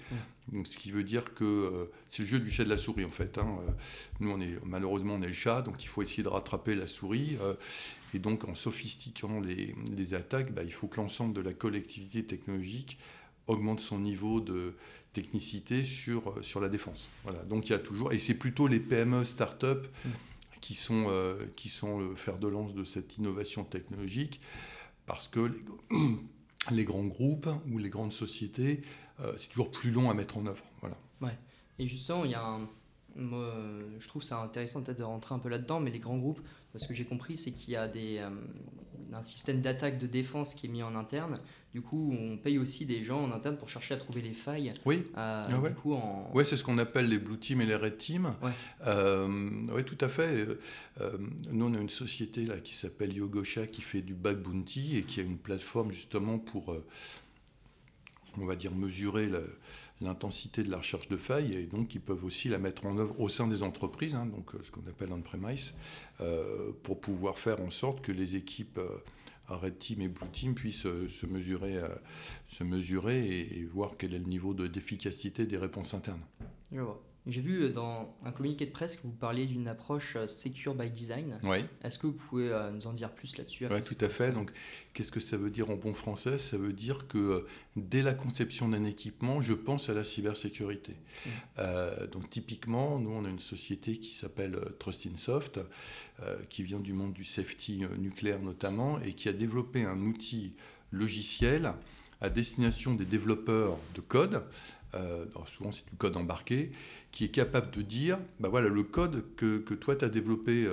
donc, 0.53 0.67
ce 0.67 0.77
qui 0.77 0.91
veut 0.91 1.05
dire 1.05 1.35
que 1.35 1.45
euh, 1.45 1.91
c'est 2.09 2.23
le 2.23 2.29
jeu 2.29 2.39
du 2.39 2.51
chat 2.51 2.65
de 2.65 2.69
la 2.69 2.77
souris 2.77 3.05
en 3.05 3.11
fait. 3.11 3.39
Hein. 3.39 3.59
Euh, 3.67 3.71
nous, 4.21 4.31
on 4.31 4.41
est, 4.41 4.59
malheureusement, 4.65 5.15
on 5.15 5.23
est 5.23 5.29
le 5.29 5.33
chat, 5.33 5.63
donc 5.63 5.83
il 5.83 5.89
faut 5.89 6.03
essayer 6.03 6.23
de 6.23 6.29
rattraper 6.29 6.75
la 6.75 6.87
souris. 6.87 7.37
et 8.15 8.19
donc, 8.19 8.45
en 8.45 8.55
sophistiquant 8.55 9.41
les, 9.41 10.15
attaques, 10.15 10.53
bah, 10.53 10.63
il 10.65 10.73
faut 10.73 10.87
que 10.87 10.97
l'ensemble 10.97 11.35
de 11.35 11.41
la 11.41 11.53
collectivité 11.53 12.25
technologique 12.25 12.99
augmente 13.47 13.81
son 13.81 13.99
niveau 13.99 14.41
de 14.41 14.75
technicité 15.13 15.85
sur, 15.85 16.35
sur 16.43 16.61
la 16.61 16.69
défense. 16.69 17.09
Voilà. 17.25 17.43
Donc 17.45 17.69
il 17.69 17.73
y 17.73 17.75
a 17.75 17.79
toujours, 17.79 18.13
et 18.13 18.19
c'est 18.19 18.35
plutôt 18.35 18.67
les 18.67 18.81
PME, 18.81 19.25
start-up 19.25 19.89
qui 20.61 20.75
sont, 20.75 21.11
qui 21.57 21.69
sont 21.69 21.99
le 21.99 22.15
fer 22.15 22.39
de 22.39 22.47
lance 22.47 22.75
de 22.75 22.85
cette 22.85 23.19
innovation 23.19 23.65
technologique, 23.65 24.41
parce 25.07 25.27
que 25.27 25.41
les, 25.41 25.59
les 26.71 26.85
grands 26.85 27.05
groupes 27.05 27.49
ou 27.71 27.79
les 27.79 27.91
grandes 27.91 28.13
sociétés, 28.13 28.83
euh, 29.21 29.33
c'est 29.37 29.49
toujours 29.49 29.71
plus 29.71 29.91
long 29.91 30.11
à 30.11 30.15
mettre 30.15 30.39
en 30.39 30.47
œuvre. 30.47 30.65
Voilà. 30.81 30.97
Ouais. 31.21 31.37
Et 31.79 31.89
justement, 31.89 32.25
il 32.25 32.31
y 32.31 32.37
a 32.37 32.59
je 33.17 34.09
trouve 34.09 34.23
ça 34.23 34.39
intéressant 34.39 34.83
peut-être 34.83 34.99
de 34.99 35.05
rentrer 35.05 35.35
un 35.35 35.39
peu 35.39 35.49
là-dedans, 35.49 35.81
mais 35.81 35.91
les 35.91 35.99
grands 35.99 36.17
groupes, 36.19 36.41
ce 36.75 36.87
que 36.87 36.95
j'ai 36.95 37.05
compris, 37.05 37.37
c'est 37.37 37.53
qu'il 37.53 37.75
y 37.75 37.77
a 37.77 37.87
des, 37.87 38.19
euh, 38.19 38.31
un 39.13 39.23
système 39.23 39.61
d'attaque 39.61 39.99
de 39.99 40.07
défense 40.07 40.55
qui 40.55 40.67
est 40.67 40.71
mis 40.71 40.83
en 40.83 40.97
interne. 40.97 41.41
Du 41.73 41.81
coup, 41.81 42.15
on 42.19 42.37
paye 42.37 42.59
aussi 42.59 42.85
des 42.85 43.03
gens 43.03 43.25
en 43.25 43.33
interne 43.33 43.57
pour 43.57 43.69
chercher 43.69 43.95
à 43.95 43.97
trouver 43.97 44.21
les 44.21 44.35
failles. 44.35 44.73
Oui. 44.85 45.05
Euh, 45.17 45.43
ah 45.49 45.59
ouais. 45.59 45.73
ouais 46.35 46.45
c'est 46.45 46.57
ce 46.57 46.65
qu'on 46.65 46.79
appelle 46.79 47.09
les 47.09 47.19
blue 47.19 47.39
teams 47.39 47.61
et 47.63 47.67
les 47.67 47.77
red 47.77 47.97
teams. 47.97 48.35
Ouais. 48.43 48.51
Euh, 48.87 49.51
oui, 49.73 49.83
tout 49.85 49.99
à 50.01 50.09
fait. 50.09 50.47
nous, 51.51 51.67
on 51.67 51.75
a 51.75 51.79
une 51.79 51.89
société 51.89 52.45
là 52.45 52.59
qui 52.59 52.75
s'appelle 52.75 53.17
Yogosha 53.17 53.67
qui 53.67 53.81
fait 53.81 54.03
du 54.03 54.15
bug 54.15 54.43
bounty 54.43 54.99
et 54.99 55.03
qui 55.03 55.21
a 55.21 55.23
une 55.23 55.39
plateforme 55.39 55.93
justement 55.93 56.39
pour, 56.39 56.77
on 58.39 58.45
va 58.45 58.55
dire, 58.55 58.75
mesurer 58.75 59.29
la, 59.29 59.41
l'intensité 60.03 60.63
de 60.63 60.71
la 60.71 60.79
recherche 60.79 61.09
de 61.09 61.17
failles 61.17 61.55
et 61.55 61.63
donc 61.65 61.95
ils 61.95 62.01
peuvent 62.01 62.25
aussi 62.25 62.49
la 62.49 62.59
mettre 62.59 62.87
en 62.87 62.99
œuvre 62.99 63.19
au 63.21 63.29
sein 63.29 63.47
des 63.47 63.63
entreprises, 63.63 64.15
hein, 64.15 64.27
donc 64.27 64.55
euh, 64.55 64.59
ce 64.63 64.71
qu'on 64.71 64.87
appelle 64.89 65.13
on-premise, 65.13 65.75
euh, 66.21 66.73
pour 66.83 67.01
pouvoir 67.01 67.39
faire 67.39 67.61
en 67.61 67.71
sorte 67.71 68.03
que 68.03 68.13
les 68.13 68.37
équipes 68.37 68.79
euh, 68.79 68.99
Red 69.49 69.79
Team 69.79 70.01
et 70.03 70.09
Blue 70.09 70.29
Team 70.31 70.55
puissent 70.55 70.83
se 70.83 71.27
mesurer, 71.27 71.81
se 72.49 72.65
mesurer 72.65 73.41
et, 73.41 73.65
voir 73.65 73.97
quel 73.99 74.15
est 74.15 74.19
le 74.19 74.25
niveau 74.25 74.55
d'efficacité 74.55 75.47
des 75.47 75.59
réponses 75.59 75.95
internes. 75.95 76.23
J'ai 77.27 77.41
vu 77.41 77.63
euh, 77.63 77.69
dans 77.69 78.17
un 78.25 78.33
communiqué 78.33 78.67
de 78.67 78.73
presse 78.73 78.97
que 78.97 79.03
vous 79.03 79.13
parliez 79.13 79.47
d'une 79.47 79.69
approche 79.69 80.17
euh, 80.17 80.27
secure 80.27 80.75
by 80.75 80.91
design. 80.91 81.39
Oui. 81.45 81.59
Est-ce 81.85 81.97
que 81.97 82.09
vous 82.09 82.15
pouvez 82.15 82.51
euh, 82.51 82.71
nous 82.73 82.89
en 82.89 82.93
dire 82.93 83.11
plus 83.11 83.37
là-dessus 83.37 83.69
Oui, 83.71 83.83
tout 83.83 83.97
à 84.01 84.09
fait. 84.09 84.33
Donc, 84.33 84.51
qu'est-ce 84.93 85.13
que 85.13 85.21
ça 85.21 85.37
veut 85.37 85.51
dire 85.51 85.71
en 85.71 85.77
bon 85.77 85.95
français? 85.95 86.39
Ça 86.39 86.57
veut 86.57 86.73
dire 86.73 87.07
que 87.07 87.47
dès 87.77 88.03
la 88.03 88.13
conception 88.13 88.69
d'un 88.69 88.85
équipement, 88.85 89.41
je 89.41 89.55
pense 89.55 89.89
à 89.89 89.95
la 89.95 90.03
cybersécurité. 90.03 90.97
Mmh. 91.27 91.61
donc, 92.11 92.29
typiquement, 92.29 92.99
nous, 92.99 93.11
on 93.11 93.25
a 93.25 93.29
une 93.29 93.39
société 93.39 93.99
qui 93.99 94.11
s'appelle 94.11 94.59
Trustinsoft, 94.79 95.61
qui 96.51 96.63
vient 96.63 96.81
du 96.81 96.93
monde 96.93 97.13
du 97.13 97.25
safety 97.25 97.85
nucléaire 97.99 98.41
notamment, 98.41 99.01
et 99.01 99.15
qui 99.15 99.29
a 99.29 99.33
développé 99.33 99.85
un 99.85 99.99
outil 100.01 100.55
logiciel 100.91 101.73
à 102.21 102.31
destination 102.31 102.95
des 102.95 103.07
développeurs 103.07 103.79
de 103.95 104.01
code 104.01 104.45
souvent 105.47 105.73
c'est 105.73 105.89
du 105.89 105.97
code 105.97 106.17
embarqué, 106.17 106.73
qui 107.13 107.25
est 107.25 107.31
capable 107.31 107.71
de 107.71 107.83
dire, 107.83 108.19
bah 108.41 108.49
voilà, 108.49 108.69
le 108.69 108.83
code 108.83 109.25
que, 109.37 109.59
que 109.59 109.75
toi 109.75 109.95
tu 109.95 110.05
as 110.05 110.09
développé, 110.09 110.67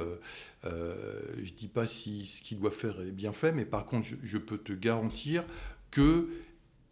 je 0.64 0.70
ne 0.70 1.58
dis 1.58 1.68
pas 1.68 1.86
si 1.86 2.26
ce 2.26 2.42
qu'il 2.42 2.60
doit 2.60 2.72
faire 2.72 3.02
est 3.02 3.12
bien 3.12 3.34
fait, 3.34 3.52
mais 3.52 3.66
par 3.66 3.86
contre, 3.86 4.08
je, 4.08 4.16
je 4.24 4.38
peux 4.38 4.58
te 4.58 4.74
garantir 4.74 5.44
que 5.92 6.30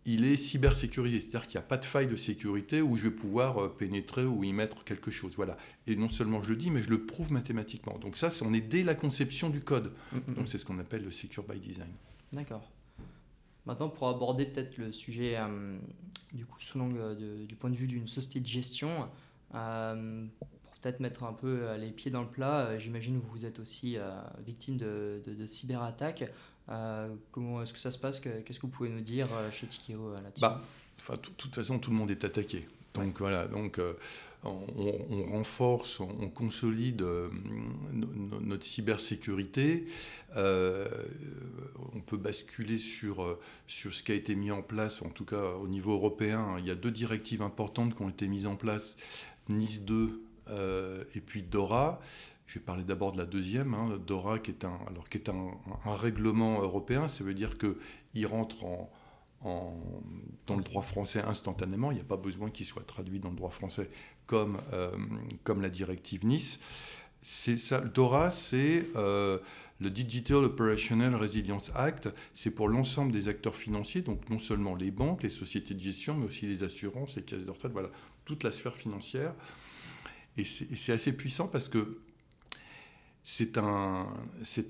il 0.07 0.23
est 0.23 0.37
cybersécurisé, 0.37 1.19
c'est-à-dire 1.19 1.47
qu'il 1.47 1.59
n'y 1.59 1.65
a 1.65 1.67
pas 1.67 1.77
de 1.77 1.83
faille 1.83 2.07
de 2.07 2.15
sécurité 2.15 2.81
où 2.81 2.95
je 2.95 3.09
vais 3.09 3.15
pouvoir 3.15 3.57
euh, 3.57 3.67
pénétrer 3.67 4.23
ou 4.23 4.41
y 4.43 4.53
mettre 4.53 4.85
quelque 4.85 5.11
chose. 5.11 5.35
Voilà. 5.35 5.57
Et 5.85 5.97
non 5.97 6.07
seulement 6.07 6.41
je 6.41 6.49
le 6.49 6.55
dis, 6.55 6.71
mais 6.71 6.81
je 6.81 6.89
le 6.89 7.05
prouve 7.05 7.33
mathématiquement. 7.33 7.97
Donc 7.99 8.15
ça, 8.15 8.29
on 8.41 8.53
est 8.53 8.61
dès 8.61 8.83
la 8.83 8.95
conception 8.95 9.49
du 9.49 9.59
code. 9.59 9.91
Mm, 10.13 10.17
mm, 10.17 10.33
Donc 10.33 10.43
mm. 10.45 10.47
c'est 10.47 10.57
ce 10.57 10.65
qu'on 10.65 10.79
appelle 10.79 11.03
le 11.03 11.11
secure 11.11 11.43
by 11.43 11.59
design. 11.59 11.91
D'accord. 12.31 12.71
Maintenant, 13.65 13.89
pour 13.89 14.07
aborder 14.07 14.45
peut-être 14.45 14.77
le 14.77 14.93
sujet 14.93 15.35
euh, 15.37 15.77
du 16.31 16.45
coup 16.45 16.61
sous 16.61 16.79
l'angle 16.79 17.17
du 17.45 17.55
point 17.55 17.69
de 17.69 17.75
vue 17.75 17.87
d'une 17.87 18.07
société 18.07 18.39
de 18.39 18.47
gestion, 18.47 18.89
euh, 18.89 19.05
pour 19.51 20.77
peut-être 20.81 20.99
mettre 20.99 21.23
un 21.23 21.33
peu 21.33 21.75
les 21.75 21.91
pieds 21.91 22.11
dans 22.11 22.21
le 22.21 22.27
plat, 22.27 22.77
j'imagine 22.77 23.21
que 23.21 23.27
vous 23.27 23.45
êtes 23.45 23.59
aussi 23.59 23.97
victime 24.45 24.77
de, 24.77 25.21
de, 25.25 25.33
de 25.33 25.45
cyberattaques. 25.47 26.25
Euh, 26.69 27.07
comment 27.31 27.61
est-ce 27.61 27.73
que 27.73 27.79
ça 27.79 27.91
se 27.91 27.97
passe? 27.97 28.19
Qu'est-ce 28.19 28.59
que 28.59 28.65
vous 28.65 28.71
pouvez 28.71 28.89
nous 28.89 29.01
dire 29.01 29.27
euh, 29.33 29.51
chez 29.51 29.67
Tikeo 29.67 30.09
euh, 30.09 30.15
là-dessus? 30.23 30.41
Bah, 30.41 30.61
De 31.11 31.29
toute 31.37 31.55
façon, 31.55 31.79
tout 31.79 31.91
le 31.91 31.97
monde 31.97 32.11
est 32.11 32.23
attaqué. 32.23 32.67
Donc 32.93 33.19
voilà, 33.19 33.45
donc 33.45 33.79
on, 34.43 35.31
renforce, 35.31 35.99
on, 35.99 36.29
consolide 36.29 37.05
notre 37.93 38.65
cybersécurité. 38.65 39.85
on 40.35 41.99
peut 42.07 42.17
basculer 42.17 42.79
sur, 42.79 43.37
sur 43.67 43.93
ce 43.93 44.01
qui 44.01 44.13
a 44.13 44.15
été 44.15 44.33
mis 44.33 44.49
en 44.49 44.63
place, 44.63 45.03
en 45.03 45.09
tout 45.09 45.25
cas 45.25 45.51
au 45.61 45.67
niveau 45.67 45.93
européen. 45.93 46.55
Il 46.57 46.65
y 46.65 46.71
a 46.71 46.75
deux 46.75 46.89
directives 46.89 47.43
importantes 47.43 47.95
qui 47.95 48.01
ont 48.01 48.09
été 48.09 48.27
mises 48.27 48.47
en 48.47 48.55
place, 48.55 48.97
Nice 49.49 49.81
2 49.83 50.23
et 51.13 51.21
puis 51.21 51.43
DORA. 51.43 51.99
Je 52.47 52.59
vais 52.59 52.65
parler 52.65 52.85
d'abord 52.85 53.11
de 53.11 53.17
la 53.17 53.25
deuxième, 53.25 53.73
hein, 53.73 53.99
DORA, 54.07 54.39
qui 54.39 54.51
est, 54.51 54.63
un, 54.63 54.79
alors, 54.87 55.09
qui 55.09 55.17
est 55.17 55.29
un, 55.29 55.51
règlement 55.85 56.61
européen. 56.61 57.09
Ça 57.09 57.25
veut 57.25 57.33
dire 57.33 57.57
qu'il 57.57 58.25
rentre 58.25 58.63
en, 58.63 58.89
dans 59.43 60.55
le 60.55 60.63
droit 60.63 60.81
français 60.81 61.21
instantanément. 61.21 61.91
Il 61.91 61.95
n'y 61.95 62.01
a 62.01 62.05
pas 62.05 62.17
besoin 62.17 62.49
qu'il 62.49 62.65
soit 62.65 62.85
traduit 62.85 63.19
dans 63.19 63.29
le 63.29 63.35
droit 63.35 63.49
français 63.49 63.89
comme, 64.25 64.61
euh, 64.73 64.95
comme 65.43 65.61
la 65.61 65.69
directive 65.69 66.25
Nice. 66.25 66.59
Ça, 67.21 67.81
DORA, 67.81 68.29
c'est 68.29 68.87
euh, 68.95 69.39
le 69.79 69.89
Digital 69.89 70.43
Operational 70.43 71.15
Resilience 71.15 71.71
Act. 71.75 72.09
C'est 72.33 72.51
pour 72.51 72.69
l'ensemble 72.69 73.11
des 73.11 73.27
acteurs 73.27 73.55
financiers, 73.55 74.01
donc 74.01 74.29
non 74.29 74.39
seulement 74.39 74.75
les 74.75 74.91
banques, 74.91 75.23
les 75.23 75.29
sociétés 75.29 75.73
de 75.73 75.79
gestion, 75.79 76.15
mais 76.15 76.27
aussi 76.27 76.47
les 76.47 76.63
assurances, 76.63 77.15
les 77.15 77.23
caisses 77.23 77.45
de 77.45 77.51
retraite, 77.51 77.71
voilà, 77.71 77.89
toute 78.25 78.43
la 78.43 78.51
sphère 78.51 78.75
financière. 78.75 79.33
Et 80.37 80.43
c'est 80.43 80.91
assez 80.91 81.13
puissant 81.13 81.47
parce 81.47 81.67
que 81.67 81.99
c'est 83.23 83.57
un, 83.57 84.07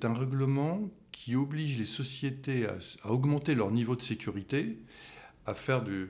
un 0.03 0.13
règlement 0.13 0.89
qui 1.11 1.35
oblige 1.35 1.77
les 1.77 1.85
sociétés 1.85 2.67
à, 2.67 3.11
augmenter 3.11 3.53
leur 3.53 3.71
niveau 3.71 3.95
de 3.95 4.01
sécurité, 4.01 4.79
à 5.45 5.53
faire 5.53 5.83
du, 5.83 6.07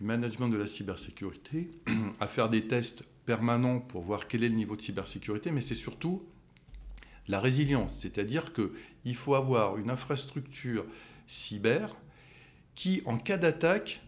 management 0.00 0.48
de 0.48 0.56
la 0.56 0.66
cybersécurité, 0.66 1.70
à 2.20 2.28
faire 2.28 2.48
des 2.48 2.66
tests 2.66 3.04
permanents 3.26 3.78
pour 3.78 4.02
voir 4.02 4.26
quel 4.26 4.42
est 4.42 4.48
le 4.48 4.54
niveau 4.54 4.76
de 4.76 4.82
cybersécurité, 4.82 5.50
mais 5.50 5.60
c'est 5.60 5.74
surtout 5.74 6.24
la 7.28 7.40
résilience, 7.40 7.96
c'est-à-dire 7.98 8.52
qu'il 8.52 9.16
faut 9.16 9.34
avoir 9.34 9.76
une 9.78 9.90
infrastructure 9.90 10.84
cyber 11.26 11.96
qui, 12.74 13.02
en 13.06 13.18
cas 13.18 13.38
d'attaque, 13.38 14.02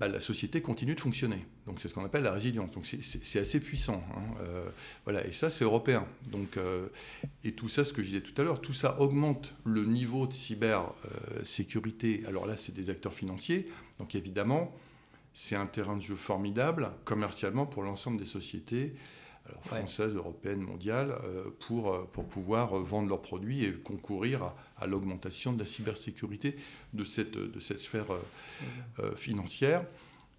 bah, 0.00 0.08
la 0.08 0.20
société 0.20 0.62
continue 0.62 0.94
de 0.94 1.00
fonctionner. 1.00 1.44
Donc 1.66 1.78
c'est 1.78 1.88
ce 1.88 1.94
qu'on 1.94 2.04
appelle 2.04 2.22
la 2.22 2.32
résilience. 2.32 2.70
Donc 2.70 2.86
c'est 2.86 3.38
assez 3.38 3.60
puissant. 3.60 4.02
Hein. 4.14 4.22
Euh, 4.40 4.64
voilà, 5.04 5.26
et 5.26 5.32
ça 5.32 5.50
c'est 5.50 5.64
européen. 5.64 6.06
Donc, 6.30 6.56
euh, 6.56 6.88
et 7.44 7.52
tout 7.52 7.68
ça, 7.68 7.84
ce 7.84 7.92
que 7.92 8.02
je 8.02 8.08
disais 8.08 8.20
tout 8.22 8.40
à 8.40 8.44
l'heure, 8.44 8.62
tout 8.62 8.72
ça 8.72 8.98
augmente 8.98 9.54
le 9.64 9.84
niveau 9.84 10.26
de 10.26 10.32
cybersécurité. 10.32 12.22
Alors 12.26 12.46
là, 12.46 12.56
c'est 12.56 12.74
des 12.74 12.88
acteurs 12.88 13.12
financiers. 13.12 13.68
Donc 13.98 14.14
évidemment, 14.14 14.74
c'est 15.34 15.54
un 15.54 15.66
terrain 15.66 15.96
de 15.96 16.02
jeu 16.02 16.16
formidable 16.16 16.92
commercialement 17.04 17.66
pour 17.66 17.82
l'ensemble 17.82 18.18
des 18.18 18.26
sociétés 18.26 18.94
alors, 19.50 19.64
françaises, 19.64 20.14
européennes, 20.14 20.60
mondiales, 20.60 21.14
euh, 21.24 21.50
pour, 21.60 22.06
pour 22.10 22.24
pouvoir 22.24 22.74
vendre 22.76 23.08
leurs 23.08 23.22
produits 23.22 23.64
et 23.64 23.72
concourir 23.72 24.42
à, 24.42 24.56
à 24.80 24.86
l'augmentation 24.86 25.52
de 25.52 25.60
la 25.60 25.66
cybersécurité 25.66 26.56
de 26.94 27.04
cette, 27.04 27.32
de 27.32 27.60
cette 27.60 27.80
sphère 27.80 28.06
euh, 28.98 29.14
financière. 29.14 29.84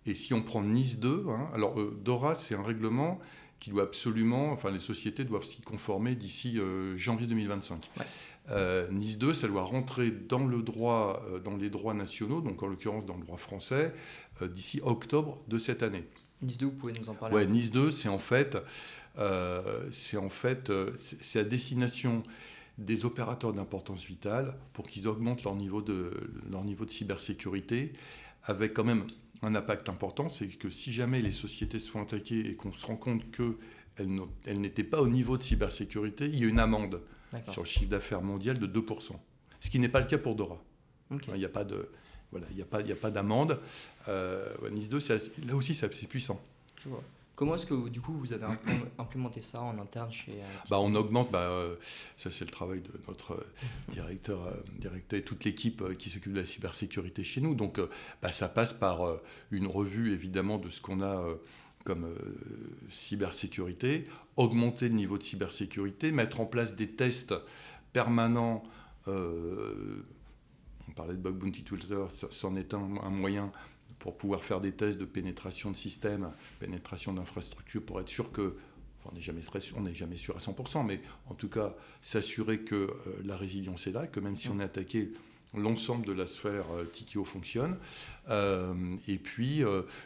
Et 0.06 0.16
si 0.16 0.34
on 0.34 0.42
prend 0.42 0.64
Nice 0.64 1.00
2, 1.00 1.26
hein, 1.30 1.50
alors 1.54 1.80
euh, 1.80 1.98
DORA, 2.04 2.36
c'est 2.36 2.56
un 2.56 2.64
règlement 2.64 3.20
qui 3.60 3.70
doit 3.70 3.84
absolument, 3.84 4.52
enfin 4.52 4.72
les 4.72 4.80
sociétés 4.80 5.24
doivent 5.24 5.46
s'y 5.46 5.62
conformer 5.62 6.16
d'ici 6.16 6.60
euh, 6.60 6.98
janvier 6.98 7.28
2025. 7.28 7.92
nice 8.92 9.20
2, 9.20 9.34
ça 9.34 9.48
doit 9.48 9.62
rentrer 9.62 10.10
dans 10.10 10.48
le 10.48 10.64
droit, 10.64 11.24
dans 11.44 11.56
les 11.56 11.70
droits 11.70 11.94
nationaux, 11.94 12.42
donc 12.42 12.64
en 12.64 12.68
l'occurrence 12.68 13.06
dans 13.06 13.16
le 13.16 13.24
droit 13.24 13.38
français, 13.38 13.94
d'ici 14.42 14.82
octobre 14.84 15.44
de 15.48 15.60
cette 15.60 15.84
année. 15.84 16.06
Nice 16.42 16.58
2, 16.58 16.66
vous 16.66 16.72
pouvez 16.72 16.94
nous 16.94 17.10
en 17.10 17.14
parler 17.14 17.36
Ouais, 17.36 17.46
Nice 17.46 17.70
2, 17.70 17.92
c'est 17.92 18.10
en 18.10 18.18
fait, 18.18 18.58
c'est 19.92 20.18
en 20.18 20.30
fait, 20.30 20.72
c'est 20.98 21.40
à 21.40 21.44
destination 21.44 22.24
des 22.78 23.06
opérateurs 23.06 23.54
d'importance 23.54 24.06
vitale 24.06 24.56
pour 24.74 24.88
qu'ils 24.88 25.08
augmentent 25.08 25.44
leur 25.44 25.56
niveau, 25.56 25.82
de, 25.82 26.12
leur 26.50 26.64
niveau 26.64 26.86
de 26.86 26.92
cybersécurité, 26.92 27.94
avec 28.44 28.74
quand 28.74 28.84
même 28.84 29.08
un 29.44 29.56
impact 29.56 29.90
important, 29.90 30.30
c'est 30.30 30.48
que 30.48 30.70
si 30.70 30.92
jamais 30.92 31.22
les 31.22 31.32
sociétés 31.32 31.80
se 31.80 31.90
font 31.90 32.04
attaquer 32.04 32.40
et 32.50 32.56
qu'on 32.56 32.74
se 32.74 32.86
rend 32.86 32.96
compte 32.96 33.24
qu'elles 33.32 34.22
elles 34.46 34.62
n'étaient 34.62 34.84
pas 34.84 35.02
au 35.02 35.08
niveau 35.08 35.38
de 35.38 35.44
cybersécurité, 35.44 36.26
il 36.26 36.40
y 36.40 36.46
a 36.46 36.48
une 36.48 36.60
amende 36.60 37.02
sur 37.50 37.62
le 37.62 37.68
chiffre 37.68 37.90
d'affaires 37.90 38.22
mondial 38.22 38.60
de 38.60 38.68
2%. 38.68 39.14
Ce 39.60 39.70
qui 39.70 39.80
n'est 39.80 39.90
pas 39.90 40.00
le 40.00 40.08
cas 40.08 40.18
pour 40.18 40.36
Dora. 40.36 40.62
Il 41.12 41.34
n'y 41.34 41.46
a 41.46 41.50
pas 41.50 41.64
de... 41.64 41.90
Voilà, 42.32 42.48
il 42.52 42.56
n'y 42.56 42.62
a 42.62 42.66
pas, 42.66 42.82
pas 42.82 43.12
d'amende. 43.12 43.60
Euh, 44.08 44.54
nice 44.72 44.90
2, 44.90 45.00
là 45.46 45.56
aussi, 45.56 45.76
c'est 45.76 45.90
puissant. 46.08 46.42
Je 46.82 46.90
vois. 46.90 47.04
Comment 47.42 47.56
est-ce 47.56 47.66
que 47.66 47.90
du 47.90 48.00
coup 48.02 48.14
vous 48.14 48.34
avez 48.34 48.46
implémenté 49.00 49.42
ça 49.42 49.64
en 49.64 49.80
interne 49.80 50.12
chez 50.12 50.34
euh, 50.34 50.46
bah, 50.70 50.80
On 50.80 50.94
augmente, 50.94 51.32
bah, 51.32 51.50
euh, 51.50 51.76
ça 52.16 52.30
c'est 52.30 52.46
le 52.46 52.52
travail 52.52 52.82
de 52.82 52.92
notre 53.08 53.32
euh, 53.32 53.44
directeur, 53.90 54.54
directeur 54.78 55.18
et 55.18 55.24
toute 55.24 55.44
l'équipe 55.44 55.98
qui 55.98 56.12
s'occupe 56.12 56.34
de 56.34 56.40
la 56.40 56.46
cybersécurité 56.46 57.24
chez 57.24 57.42
nous. 57.42 57.56
Donc 57.56 57.80
bah, 58.22 58.32
ça 58.32 58.48
passe 58.48 58.74
par 58.74 59.00
une 59.50 59.66
revue 59.66 60.14
évidemment 60.14 60.60
de 60.60 60.70
ce 60.70 60.82
qu'on 60.82 61.02
a 61.02 61.26
comme 61.84 62.14
cybersécurité, 62.92 64.08
augmenter 64.36 64.88
le 64.90 64.94
niveau 64.94 65.18
de 65.18 65.24
cybersécurité, 65.24 66.12
mettre 66.12 66.42
en 66.42 66.46
place 66.46 66.76
des 66.76 66.92
tests 66.92 67.34
permanents. 67.92 68.62
on 69.08 70.92
parlait 70.96 71.16
de 71.16 71.20
Bug 71.20 71.38
Bounty 71.38 71.64
Twitter, 71.64 72.06
c'en 72.30 72.56
est 72.56 72.76
un, 72.76 72.98
un 73.02 73.10
moyen 73.10 73.52
pour 74.02 74.18
pouvoir 74.18 74.44
faire 74.44 74.60
des 74.60 74.72
tests 74.72 74.98
de 74.98 75.06
pénétration 75.06 75.72
de 75.72 75.78
système, 75.78 76.32
pénétration 76.60 77.14
d'infrastructure, 77.14 77.84
pour 77.84 78.02
être 78.02 78.10
sûr 78.10 78.32
que, 78.32 78.58
on 79.06 79.14
n'est 79.14 79.22
jamais, 79.22 80.18
sûr 80.18 80.36
à 80.36 80.40
100%, 80.40 80.86
mais 80.86 81.02
en 81.30 81.36
tout 81.36 81.50
cas 81.50 81.76
s'assurer 82.02 82.60
que 82.60 82.76
euh, 82.76 82.90
la 83.24 83.38
résilience 83.38 83.88
est 83.88 83.92
là, 83.92 84.08
que 84.08 84.20
même 84.20 84.36
si 84.36 84.50
on 84.50 84.60
est 84.60 84.64
attaqué, 84.64 85.12
l'ensemble 85.54 86.06
de 86.06 86.14
la 86.14 86.26
sphère 86.26 86.66
euh, 86.72 86.86
TKO 86.86 87.24
fonctionne, 87.26 87.78
euh, 88.30 88.74
et 89.08 89.20
puis 89.20 89.64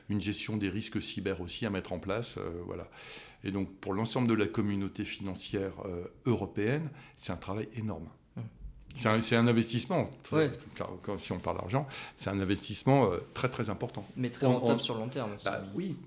une 0.09 0.21
gestion 0.21 0.57
des 0.57 0.69
risques 0.69 1.01
cyber 1.01 1.39
aussi 1.39 1.65
à 1.65 1.69
mettre 1.69 1.93
en 1.93 1.99
place. 1.99 2.37
Et 3.45 3.51
donc 3.51 3.73
pour 3.75 3.93
l'ensemble 3.93 4.27
de 4.27 4.33
la 4.33 4.47
communauté 4.47 5.05
financière 5.05 5.73
européenne, 6.25 6.89
c'est 7.17 7.31
un 7.31 7.37
travail 7.37 7.69
énorme. 7.75 8.09
C'est 8.95 9.35
un, 9.35 9.47
investissement, 9.47 10.09
si 11.17 11.31
on 11.33 11.39
parle 11.39 11.57
d'argent, 11.57 11.87
c'est 12.15 12.29
un 12.29 12.39
investissement 12.39 13.11
euh, 13.11 13.17
très 13.33 13.49
très 13.49 13.69
important. 13.69 14.07
Mais 14.15 14.29
très 14.29 14.45
rentable 14.47 14.79
sur 14.79 14.95
le 14.95 15.01
long 15.01 15.09
terme. 15.09 15.35
Bah, 15.43 15.61
oui. 15.73 15.97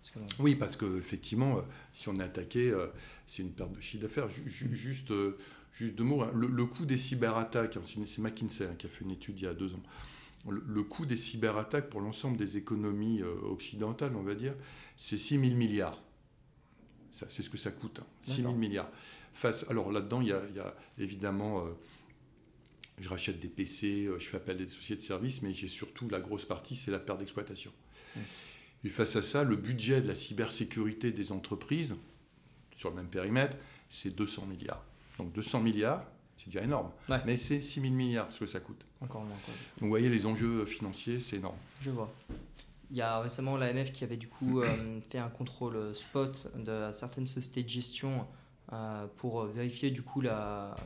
Parce 0.00 0.10
que... 0.10 0.42
Oui, 0.42 0.54
parce 0.54 0.76
qu'effectivement, 0.76 1.58
euh, 1.58 1.62
si 1.92 2.08
on 2.08 2.14
est 2.16 2.22
attaqué, 2.22 2.70
euh, 2.70 2.86
c'est 3.26 3.42
une 3.42 3.50
perte 3.50 3.72
de 3.72 3.80
chiffre 3.80 4.02
d'affaires. 4.04 4.28
juste, 4.28 4.72
juste 4.72 5.12
deux 5.12 6.04
mots. 6.04 6.22
Hein. 6.22 6.30
Le, 6.32 6.66
coût 6.66 6.86
des 6.86 6.96
cyberattaques, 6.96 7.76
hein, 7.76 7.82
c'est 7.84 8.18
McKinsey 8.18 8.66
hein, 8.66 8.74
qui 8.78 8.86
a 8.86 8.88
fait 8.88 9.04
une 9.04 9.10
étude 9.10 9.38
il 9.40 9.44
y 9.44 9.48
a 9.48 9.54
deux 9.54 9.74
ans. 9.74 9.82
Le, 10.48 10.82
coût 10.84 11.06
des 11.06 11.16
cyberattaques 11.16 11.90
pour 11.90 12.00
l'ensemble 12.00 12.36
des 12.36 12.56
économies 12.56 13.22
occidentales, 13.22 14.12
on 14.16 14.22
va 14.22 14.34
dire, 14.34 14.54
c'est 14.96 15.18
6 15.18 15.40
000 15.40 15.56
milliards. 15.56 16.00
C'est 17.10 17.42
ce 17.42 17.50
que 17.50 17.58
ça 17.58 17.72
coûte, 17.72 18.00
6 18.22 18.42
000 18.42 18.52
milliards. 18.54 18.88
Face, 19.34 19.66
alors 19.68 19.90
là-dedans, 19.90 20.20
il, 20.20 20.28
il 20.28 20.56
y, 20.56 20.60
a 20.60 20.74
évidemment 20.98 21.64
je 23.00 23.08
rachète 23.08 23.38
des 23.40 23.48
PC, 23.48 24.06
euh, 24.06 24.18
je 24.18 24.26
fais 24.26 24.36
appel 24.36 24.56
à 24.56 24.64
des 24.64 24.68
sociétés 24.68 25.02
de 25.02 25.06
services, 25.06 25.42
mais 25.42 25.52
j'ai 25.52 25.68
surtout 25.68 26.08
la 26.08 26.20
grosse 26.20 26.44
partie, 26.44 26.76
c'est 26.76 26.90
la 26.90 26.98
perte 26.98 27.18
d'exploitation. 27.18 27.72
Et 28.84 28.88
face 28.88 29.16
à 29.16 29.22
ça, 29.22 29.44
le 29.44 29.56
budget 29.56 30.00
de 30.00 30.08
la 30.08 30.14
cybersécurité 30.14 31.12
des 31.12 31.32
entreprises, 31.32 31.94
sur 32.74 32.90
le 32.90 32.96
même 32.96 33.08
périmètre, 33.08 33.56
c'est 33.90 34.14
200 34.14 34.46
milliards. 34.46 34.84
Donc 35.18 35.32
200 35.32 35.60
milliards, 35.60 36.04
c'est 36.36 36.46
déjà 36.46 36.62
énorme. 36.62 36.90
Mais 37.26 37.36
c'est 37.36 37.60
6 37.60 37.80
000 37.80 37.92
milliards 37.92 38.32
ce 38.32 38.40
que 38.40 38.46
ça 38.46 38.60
coûte. 38.60 38.84
Encore 39.00 39.22
moins. 39.22 39.36
Donc 39.46 39.56
vous 39.80 39.88
voyez, 39.88 40.08
les 40.08 40.26
enjeux 40.26 40.64
financiers, 40.66 41.20
c'est 41.20 41.36
énorme. 41.36 41.58
Je 41.80 41.90
vois. 41.90 42.12
il 42.90 42.96
y 42.96 43.02
a 43.02 43.20
récemment 43.20 43.56
l'AMF 43.56 43.92
qui 43.92 44.04
avait 44.04 44.16
du 44.16 44.28
coup 44.28 44.62
fait 45.10 45.18
un 45.18 45.28
contrôle 45.28 45.94
spot 45.94 46.52
de 46.56 46.90
certaines 46.92 47.26
sociétés 47.26 47.62
de 47.62 47.68
gestion 47.68 48.26
pour 49.16 49.44
vérifier 49.46 49.90
du 49.90 50.02
coup 50.02 50.20
la, 50.20 50.76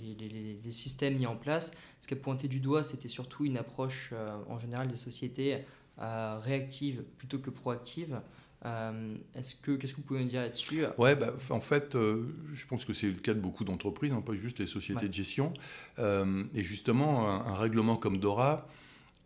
les, 0.00 0.72
systèmes 0.72 1.16
mis 1.16 1.26
en 1.26 1.36
place. 1.36 1.72
Ce 2.00 2.08
qui 2.08 2.14
a 2.14 2.16
pointé 2.16 2.48
du 2.48 2.60
doigt, 2.60 2.82
c'était 2.82 3.08
surtout 3.08 3.44
une 3.44 3.56
approche 3.56 4.12
en 4.48 4.58
général 4.58 4.88
des 4.88 4.96
sociétés 4.96 5.64
réactives 5.98 7.02
plutôt 7.18 7.38
que 7.38 7.50
proactives. 7.50 8.20
Euh, 8.66 9.16
est-ce 9.34 9.56
que 9.56 9.72
qu'est-ce 9.72 9.92
que 9.92 9.98
vous 9.98 10.04
pouvez 10.04 10.24
me 10.24 10.28
dire 10.28 10.40
là-dessus? 10.40 10.84
Ouais, 10.96 11.14
bah, 11.14 11.34
en 11.50 11.60
fait, 11.60 11.94
euh, 11.94 12.24
je 12.54 12.66
pense 12.66 12.84
que 12.84 12.94
c'est 12.94 13.08
le 13.08 13.14
cas 13.14 13.34
de 13.34 13.40
beaucoup 13.40 13.64
d'entreprises, 13.64 14.12
hein, 14.12 14.22
pas 14.22 14.34
juste 14.34 14.58
les 14.58 14.66
sociétés 14.66 15.08
de 15.08 15.12
gestion. 15.12 15.52
Euh, 15.98 16.44
et 16.54 16.64
justement, 16.64 17.28
un, 17.28 17.54
règlement 17.54 17.96
comme 17.96 18.18
Dora, 18.18 18.66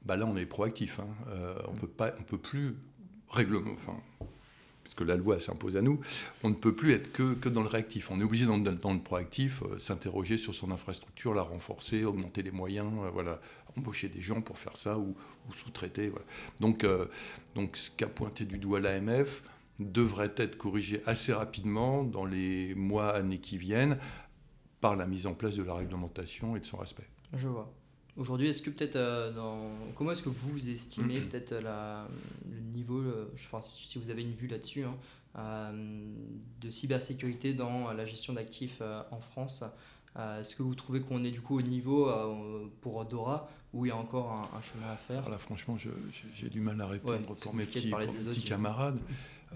bah 0.04 0.16
là, 0.16 0.26
on 0.26 0.36
est 0.36 0.46
proactif. 0.46 0.98
Hein. 1.00 1.06
on 1.68 1.74
peut 1.74 1.86
pas, 1.86 2.14
on 2.18 2.22
peut 2.24 2.38
plus 2.38 2.76
règlement, 3.28 3.72
enfin, 3.72 3.96
que 4.94 5.04
la 5.04 5.16
loi 5.16 5.40
s'impose 5.40 5.76
à 5.76 5.82
nous, 5.82 6.00
on 6.42 6.50
ne 6.50 6.54
peut 6.54 6.74
plus 6.74 6.92
être 6.92 7.12
que, 7.12 7.34
que 7.34 7.48
dans 7.48 7.62
le 7.62 7.68
réactif. 7.68 8.10
On 8.10 8.20
est 8.20 8.24
obligé 8.24 8.46
dans, 8.46 8.58
dans 8.58 8.92
le 8.92 9.00
proactif, 9.00 9.62
s'interroger 9.78 10.36
sur 10.36 10.54
son 10.54 10.70
infrastructure, 10.70 11.34
la 11.34 11.42
renforcer, 11.42 12.04
augmenter 12.04 12.42
les 12.42 12.50
moyens, 12.50 12.90
voilà, 13.12 13.40
embaucher 13.76 14.08
des 14.08 14.20
gens 14.20 14.40
pour 14.40 14.58
faire 14.58 14.76
ça 14.76 14.98
ou, 14.98 15.14
sous-traiter. 15.52 16.12
Donc, 16.60 16.84
euh, 16.84 17.06
donc 17.54 17.76
ce 17.76 17.90
qu'a 17.90 18.08
pointé 18.08 18.44
du 18.44 18.58
doigt 18.58 18.80
l'AMF 18.80 19.42
devrait 19.78 20.34
être 20.36 20.58
corrigé 20.58 21.02
assez 21.06 21.32
rapidement 21.32 22.02
dans 22.02 22.24
les 22.24 22.74
mois, 22.74 23.14
années 23.14 23.38
qui 23.38 23.56
viennent 23.56 23.98
par 24.80 24.96
la 24.96 25.06
mise 25.06 25.26
en 25.26 25.34
place 25.34 25.56
de 25.56 25.62
la 25.62 25.74
réglementation 25.74 26.56
et 26.56 26.60
de 26.60 26.64
son 26.64 26.78
respect. 26.78 27.08
Je 27.34 27.48
vois. 27.48 27.72
Aujourd'hui, 28.18 28.48
est-ce 28.48 28.62
que 28.62 28.70
peut-être 28.70 28.96
euh, 28.96 29.32
dans... 29.32 29.70
comment 29.94 30.12
est-ce 30.12 30.22
que 30.22 30.28
vous 30.28 30.68
estimez 30.68 31.20
peut-être 31.20 31.54
le 31.54 32.60
niveau, 32.72 32.98
euh, 32.98 33.32
je 33.36 33.48
pense 33.48 33.78
si 33.78 33.98
vous 33.98 34.10
avez 34.10 34.22
une 34.22 34.34
vue 34.34 34.48
là-dessus, 34.48 34.84
hein, 34.84 35.72
de 36.60 36.70
cybersécurité 36.70 37.54
dans 37.54 37.92
la 37.92 38.04
gestion 38.04 38.32
d'actifs 38.32 38.82
en 39.10 39.20
France 39.20 39.62
Est-ce 40.16 40.56
que 40.56 40.64
vous 40.64 40.74
trouvez 40.74 41.00
qu'on 41.00 41.22
est 41.22 41.30
du 41.30 41.40
coup 41.40 41.58
au 41.58 41.62
niveau 41.62 42.12
pour 42.80 43.04
Dora 43.04 43.48
où 43.72 43.84
il 43.86 43.90
y 43.90 43.92
a 43.92 43.96
encore 43.96 44.32
un, 44.32 44.62
chemin 44.62 44.90
à 44.90 44.96
faire? 44.96 45.28
Là, 45.28 45.38
franchement, 45.38 45.76
j'ai 45.78 46.48
du 46.48 46.60
mal 46.60 46.80
à 46.80 46.88
répondre 46.88 47.36
pour 47.36 47.54
mes 47.54 47.66
petits, 47.66 47.90
petits 47.90 48.42
camarades. 48.42 48.98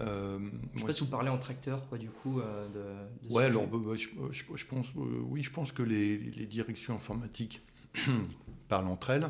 Euh, 0.01 0.39
je 0.73 0.79
sais 0.79 0.85
pas 0.85 0.93
si 0.93 1.01
vous 1.01 1.09
parlez 1.09 1.29
en 1.29 1.37
tracteur, 1.37 1.87
quoi, 1.87 1.97
du 1.97 2.09
coup. 2.09 2.39
Euh, 2.39 2.67
de, 2.69 3.33
ouais, 3.33 3.45
alors, 3.45 3.67
bah, 3.67 3.77
bah, 3.79 3.93
je, 3.95 4.65
pense, 4.65 4.87
euh, 4.97 5.21
oui, 5.27 5.43
je 5.43 5.51
pense 5.51 5.71
que 5.71 5.83
les, 5.83 6.17
directions 6.45 6.95
informatiques 6.95 7.61
parlent 8.67 8.87
entre 8.87 9.09
elles. 9.11 9.29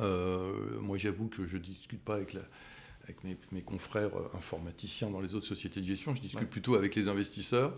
Euh, 0.00 0.78
moi, 0.80 0.96
j'avoue 0.96 1.28
que 1.28 1.46
je 1.46 1.58
discute 1.58 2.02
pas 2.02 2.14
avec, 2.14 2.32
la, 2.32 2.42
avec 3.04 3.18
mes, 3.24 3.62
confrères 3.62 4.10
informaticiens 4.36 5.10
dans 5.10 5.20
les 5.20 5.34
autres 5.34 5.46
sociétés 5.46 5.80
de 5.80 5.86
gestion. 5.86 6.14
Je 6.14 6.20
discute 6.20 6.48
plutôt 6.48 6.74
avec 6.74 6.94
les 6.94 7.08
investisseurs. 7.08 7.74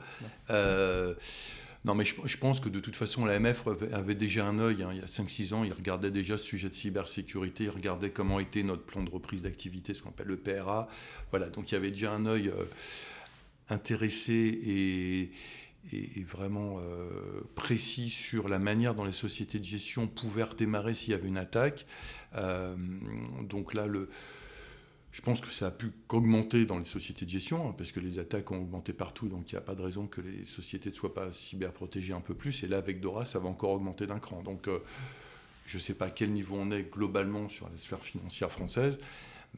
Non, 1.85 1.97
mais 1.97 2.05
je, 2.05 2.37
pense 2.37 2.61
que 2.61 2.69
de 2.69 2.79
toute 2.79 2.95
façon, 2.95 3.25
l'AMF 3.25 3.65
avait 3.93 4.15
déjà 4.15 4.47
un 4.47 4.61
œil. 4.61 4.85
Hein, 4.85 4.91
il 4.93 5.01
y 5.01 5.03
a 5.03 5.07
5-6 5.07 5.53
ans, 5.53 5.65
il 5.65 5.73
regardait 5.73 6.13
déjà 6.13 6.39
ce 6.39 6.45
sujet 6.45 6.69
de 6.69 6.75
cybersécurité, 6.75 7.65
il 7.65 7.71
regardait 7.71 8.11
comment 8.11 8.39
était 8.39 8.63
notre 8.63 8.85
plan 8.85 9.03
de 9.03 9.11
reprise 9.11 9.43
d'activité, 9.43 9.93
ce 9.93 10.03
qu'on 10.03 10.11
appelle 10.11 10.29
le 10.29 10.37
PRA. 10.37 10.89
Voilà, 11.31 11.49
donc 11.49 11.73
il 11.73 11.75
y 11.75 11.77
avait 11.77 11.91
déjà 11.91 12.13
un 12.13 12.27
œil 12.27 12.51
euh, 12.51 12.65
intéressé 13.69 14.33
et, 14.33 15.33
vraiment 16.25 16.79
euh, 16.79 17.43
précis 17.55 18.09
sur 18.09 18.49
la 18.49 18.59
manière 18.59 18.95
dont 18.95 19.05
les 19.05 19.13
sociétés 19.13 19.59
de 19.59 19.65
gestion 19.65 20.07
pouvaient 20.07 20.45
redémarrer 20.45 20.95
s'il 20.95 21.11
y 21.11 21.15
avait 21.15 21.29
une 21.29 21.37
attaque. 21.37 21.87
Euh, 22.35 22.77
donc 23.43 23.75
là, 23.75 23.87
le 23.87 24.09
je 25.13 25.21
pense 25.21 25.43
que 25.43 25.51
ça 25.51 25.67
a 25.67 25.71
pu 25.71 25.93
qu'augmenter 26.09 26.65
dans 26.65 26.79
les 26.79 26.87
sociétés 26.87 27.27
de 27.27 27.31
gestion, 27.31 27.69
hein, 27.69 27.75
parce 27.77 27.93
que 27.93 28.01
les 28.01 28.19
attaques 28.19 28.51
ont 28.51 28.63
augmenté 28.63 28.95
partout, 28.95 29.29
donc 29.29 29.53
il 29.53 29.55
n'y 29.55 29.59
a 29.59 29.63
pas 29.63 29.75
de 29.75 29.83
raison 29.83 30.07
que 30.07 30.23
les 30.23 30.47
sociétés 30.47 30.89
ne 30.89 30.95
soient 30.95 31.13
pas 31.13 31.31
cyber-protégées 31.33 32.15
un 32.15 32.23
peu 32.23 32.35
plus. 32.35 32.63
Et 32.65 32.67
là, 32.67 32.79
avec 32.79 33.01
Dora, 33.01 33.27
ça 33.27 33.39
va 33.39 33.51
encore 33.51 33.73
augmenter 33.73 34.07
d'un 34.07 34.19
cran. 34.19 34.43
Donc, 34.43 34.69
euh, 34.69 34.79
je 35.67 35.77
ne 35.77 35.83
sais 35.83 35.95
pas 35.95 36.07
à 36.07 36.11
quel 36.11 36.33
niveau 36.33 36.57
on 36.59 36.71
est 36.71 36.91
globalement 36.91 37.51
sur 37.51 37.69
la 37.69 37.77
sphère 37.77 38.01
financière 38.01 38.51
française, 38.51 38.99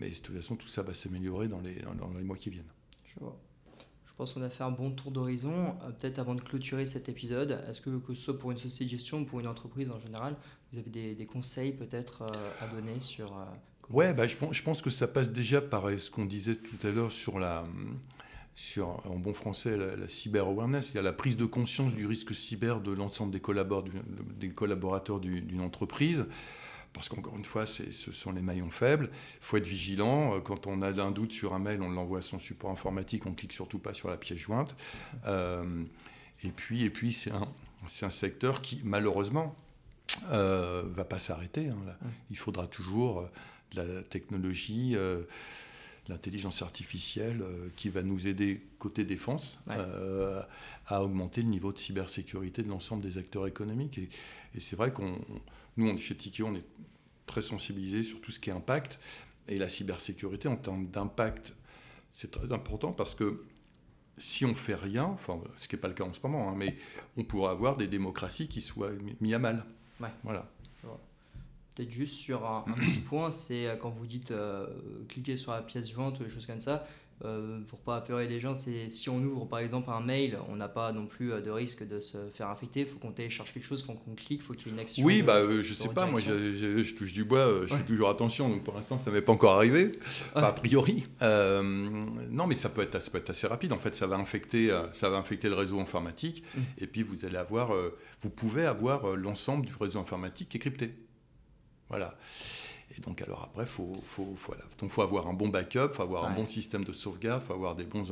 mais 0.01 0.11
de 0.11 0.17
toute 0.17 0.35
façon, 0.35 0.57
tout 0.57 0.67
ça 0.67 0.83
va 0.83 0.93
s'améliorer 0.93 1.47
dans 1.47 1.61
les, 1.61 1.77
dans 1.77 2.13
les 2.19 2.25
mois 2.25 2.37
qui 2.37 2.51
viennent. 2.51 2.73
Je 3.05 3.21
vois. 3.21 3.39
Je 4.15 4.19
pense 4.19 4.33
qu'on 4.33 4.43
a 4.43 4.49
fait 4.49 4.63
un 4.63 4.71
bon 4.71 4.93
tour 4.93 5.11
d'horizon. 5.11 5.75
Euh, 5.83 5.91
peut-être 5.91 6.21
avant 6.21 6.37
de 6.37 6.41
clôturer 6.41 6.87
cet 6.87 7.09
épisode, 7.09 7.61
est-ce 7.69 7.81
que, 7.81 7.91
que 7.91 8.15
ce 8.15 8.23
soit 8.23 8.39
pour 8.39 8.53
une 8.53 8.59
société 8.59 8.85
de 8.85 8.91
gestion 8.91 9.21
ou 9.23 9.25
pour 9.25 9.41
une 9.41 9.49
entreprise 9.49 9.91
en 9.91 9.99
général, 9.99 10.37
vous 10.73 10.79
avez 10.79 10.91
des, 10.91 11.15
des 11.17 11.27
conseils 11.27 11.73
peut-être 11.73 12.23
euh, 12.23 12.51
à 12.61 12.69
donner 12.69 13.01
sur 13.01 13.37
Ouais, 13.91 14.15
bah, 14.15 14.27
je, 14.29 14.63
pense, 14.63 14.83
que 14.83 14.89
ça 14.89 15.09
passe 15.09 15.31
déjà 15.31 15.61
par 15.61 15.91
ce 15.99 16.11
qu'on 16.11 16.25
disait 16.25 16.55
tout 16.55 16.87
à 16.87 16.91
l'heure 16.91 17.13
sur 17.13 17.39
la, 17.39 17.65
sur, 18.55 19.03
en 19.05 19.19
bon 19.19 19.35
français, 19.35 19.77
la, 19.77 20.09
cyber 20.09 20.47
awareness. 20.47 20.93
Il 20.93 20.97
y 20.97 20.99
a 20.99 21.03
la 21.03 21.13
prise 21.13 21.37
de 21.37 21.45
conscience 21.45 21.95
du 21.95 22.07
risque 22.07 22.35
cyber 22.35 22.81
de 22.81 22.93
l'ensemble 22.93 23.33
des, 23.33 23.41
collaborateurs 23.41 25.21
d'une 25.21 25.61
entreprise. 25.61 26.27
Parce 26.95 27.09
qu'encore 27.09 27.37
une 27.37 27.45
fois, 27.45 27.67
ce 27.67 27.91
sont 27.93 28.33
les 28.33 28.41
maillons 28.41 28.71
faibles. 28.71 29.11
Il 29.13 29.45
faut 29.45 29.59
être 29.59 29.67
vigilant. 29.67 30.41
Quand 30.41 30.67
on 30.67 30.81
a 30.81 30.89
un 31.03 31.11
doute 31.11 31.33
sur 31.33 31.53
un 31.53 31.59
mail, 31.59 31.83
on 31.83 31.91
l'envoie 31.91 32.21
à 32.21 32.23
son 32.23 32.39
support 32.39 32.71
informatique. 32.71 33.27
On 33.27 33.35
clique 33.35 33.53
surtout 33.53 33.79
pas 33.79 33.93
sur 33.93 34.09
la 34.09 34.17
pièce 34.17 34.39
jointe. 34.39 34.77
Euh, 35.27 35.85
et 36.45 36.51
puis, 36.51 36.85
et 36.85 36.91
puis 36.91 37.13
c'est 37.13 37.33
un, 37.33 37.49
un 38.03 38.11
secteur 38.11 38.63
qui, 38.63 38.81
malheureusement, 38.85 39.57
euh, 40.31 40.85
va 40.87 41.05
pas 41.05 41.19
s'arrêter. 41.19 41.69
Hein, 41.69 41.77
Il 42.31 42.39
faudra 42.39 42.69
toujours 42.69 43.29
la 43.75 44.03
technologie, 44.03 44.93
euh, 44.95 45.23
l'intelligence 46.09 46.63
artificielle 46.63 47.43
euh, 47.43 47.69
qui 47.77 47.89
va 47.89 48.03
nous 48.03 48.27
aider 48.27 48.63
côté 48.79 49.05
défense 49.05 49.63
euh, 49.69 50.43
à 50.87 51.03
augmenter 51.03 51.43
le 51.43 51.49
niveau 51.49 51.73
de 51.73 51.79
cybersécurité 51.79 52.63
de 52.63 52.69
l'ensemble 52.69 53.03
des 53.03 53.19
acteurs 53.19 53.47
économiques. 53.47 53.99
Et, 53.99 54.09
c'est 54.59 54.77
vrai 54.77 54.93
qu'on, 54.93 55.19
nous, 55.77 55.97
chez 55.99 56.17
Tikio, 56.17 56.47
on 56.47 56.55
est 56.55 56.65
très 57.27 57.43
sensibilisés 57.43 58.03
sur 58.03 58.21
tout 58.21 58.31
ce 58.31 58.39
qui 58.39 58.51
est 58.51 58.53
impact. 58.53 58.99
Et 59.49 59.59
la 59.59 59.69
cybersécurité 59.69 60.49
en 60.49 60.57
termes 60.57 60.87
d'impact, 60.87 61.53
c'est 62.11 62.31
très 62.31 62.53
important 62.53 62.93
parce 62.93 63.15
que 63.15 63.45
si 64.17 64.45
on 64.45 64.55
fait 64.55 64.75
rien, 64.75 65.05
enfin, 65.05 65.41
ce 65.57 65.69
qui 65.69 65.75
n'est 65.75 65.81
pas 65.81 65.89
le 65.89 65.95
cas 65.95 66.05
en 66.05 66.13
ce 66.13 66.21
moment, 66.23 66.49
hein, 66.49 66.55
mais 66.57 66.77
on 67.17 67.25
pourra 67.25 67.51
avoir 67.51 67.77
des 67.77 67.89
démocraties 67.89 68.49
qui 68.49 68.61
soient 68.61 68.93
mises 69.21 69.35
à 69.35 69.39
mal. 69.39 69.67
Voilà. 70.23 70.51
Peut-être 71.75 71.91
juste 71.91 72.15
sur 72.15 72.47
un, 72.47 72.63
petit 72.63 72.99
point, 73.09 73.31
c'est 73.31 73.67
euh, 73.67 73.77
quand 73.77 73.91
vous 73.91 74.07
dites 74.07 74.31
euh, 74.31 74.67
cliquer 75.09 75.37
sur 75.37 75.53
la 75.53 75.63
pièce 75.63 75.91
jointe 75.91 76.21
ou 76.21 76.25
des 76.25 76.31
choses 76.31 76.47
comme 76.47 76.61
ça, 76.61 76.87
euh, 77.25 77.61
pour 77.69 77.81
pas 77.81 77.97
apeurer 77.97 78.29
les 78.29 78.39
gens, 78.39 78.55
c'est 78.55 78.91
si 78.91 79.09
on 79.09 79.19
ouvre 79.19 79.47
par 79.47 79.61
exemple 79.61 79.91
un 79.91 80.01
mail, 80.01 80.39
on 80.49 80.57
n'a 80.57 80.69
pas 80.69 80.93
non 80.93 81.07
plus 81.07 81.31
de 81.31 81.51
risque 81.51 81.87
de 81.87 81.99
se 81.99 82.19
faire 82.33 82.49
infecter. 82.49 82.81
Il 82.81 82.87
faut 82.87 82.99
qu'on 82.99 83.13
télécharge 83.13 83.53
quelque 83.53 83.65
chose, 83.65 83.81
il 83.81 83.87
faut 83.87 83.99
qu'on 83.99 84.15
clique, 84.15 84.41
il 84.41 84.45
faut 84.45 84.53
qu'il 84.53 84.69
y 84.69 84.71
ait 84.71 84.75
une 84.75 84.81
action. 84.81 85.05
Oui, 85.05 85.23
bah, 85.23 85.41
je 85.63 85.75
sais 85.75 85.89
pas, 85.89 86.07
moi 86.07 86.21
je, 86.21 86.95
touche 86.95 87.13
du 87.13 87.25
bois, 87.25 87.67
je 87.67 87.75
fais 87.75 87.85
toujours 87.85 88.09
attention, 88.09 88.49
donc 88.49 88.63
pour 88.63 88.75
l'instant 88.75 88.99
ça 88.99 89.11
m'est 89.11 89.23
pas 89.23 89.33
encore 89.33 89.55
arrivé, 89.55 89.99
a 90.35 90.53
priori. 90.53 91.07
non, 91.21 92.47
mais 92.47 92.57
ça 92.57 92.69
peut, 92.69 92.83
être, 92.83 93.01
ça 93.01 93.11
peut 93.11 93.19
être 93.19 93.31
assez 93.31 93.47
rapide. 93.47 93.73
En 93.73 93.79
fait, 93.79 93.97
ça 93.97 94.07
va 94.07 94.17
infecter, 94.17 94.71
ça 94.93 95.09
va 95.09 95.17
infecter 95.17 95.49
le 95.49 95.55
réseau 95.55 95.81
informatique, 95.81 96.45
mmh. 96.55 96.61
et 96.79 96.87
puis 96.87 97.03
vous 97.03 97.25
allez 97.25 97.37
avoir, 97.37 97.73
vous 98.21 98.31
pouvez 98.31 98.65
avoir 98.65 99.17
l'ensemble 99.17 99.67
du 99.67 99.73
réseau 99.75 99.99
informatique 99.99 100.51
qui 100.51 100.59
est 100.59 100.61
crypté. 100.61 100.95
Voilà. 101.89 102.15
Et 102.97 103.01
donc, 103.01 103.21
alors 103.23 103.43
après, 103.45 103.65
il 103.65 103.69
faut, 103.69 103.93
faut, 104.05 104.35
voilà. 104.47 104.63
donc, 104.79 104.91
faut 104.91 105.03
avoir 105.03 105.27
un 105.27 105.33
bon 105.33 105.49
backup, 105.49 105.95
faut 105.95 106.03
avoir 106.03 106.27
un 106.27 106.33
bon 106.33 106.47
système 106.47 106.85
de 106.85 106.93
sauvegarde, 106.93 107.43
faut 107.43 107.55
avoir 107.55 107.75
des 107.75 107.85
bons, 107.85 108.05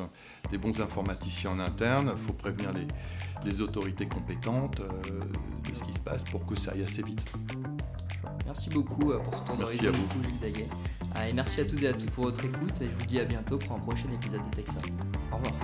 des 0.50 0.58
bons 0.58 0.80
informaticiens 0.80 1.50
en 1.52 1.58
interne, 1.61 2.11
il 2.12 2.20
faut 2.20 2.32
prévenir 2.32 2.72
les, 2.72 2.88
les 3.44 3.61
autorités 3.61 4.06
compétentes 4.06 4.80
euh, 4.80 5.20
de 5.70 5.74
ce 5.74 5.82
qui 5.85 5.92
se 5.92 6.00
passe 6.00 6.24
pour 6.24 6.44
que 6.46 6.56
ça 6.56 6.72
aille 6.72 6.82
assez 6.82 7.02
vite. 7.02 7.22
Merci 8.44 8.70
beaucoup 8.70 9.12
euh, 9.12 9.18
pour 9.18 9.37
ce 9.37 9.42
temps 9.42 9.56
Merci 9.56 9.87
à 9.87 9.92
vous. 9.92 10.22
Gilles 10.22 10.66
ah, 11.14 11.28
et 11.28 11.32
merci 11.32 11.61
à 11.61 11.64
tous 11.64 11.82
et 11.82 11.88
à 11.88 11.92
toutes 11.92 12.11
pour 12.11 12.24
votre 12.24 12.44
écoute 12.44 12.80
et 12.80 12.87
je 12.87 12.90
vous 12.90 13.06
dis 13.06 13.20
à 13.20 13.24
bientôt 13.24 13.58
pour 13.58 13.76
un 13.76 13.80
prochain 13.80 14.11
épisode 14.11 14.40
de 14.50 14.56
Texas. 14.56 14.82
Au 15.30 15.37
revoir. 15.37 15.54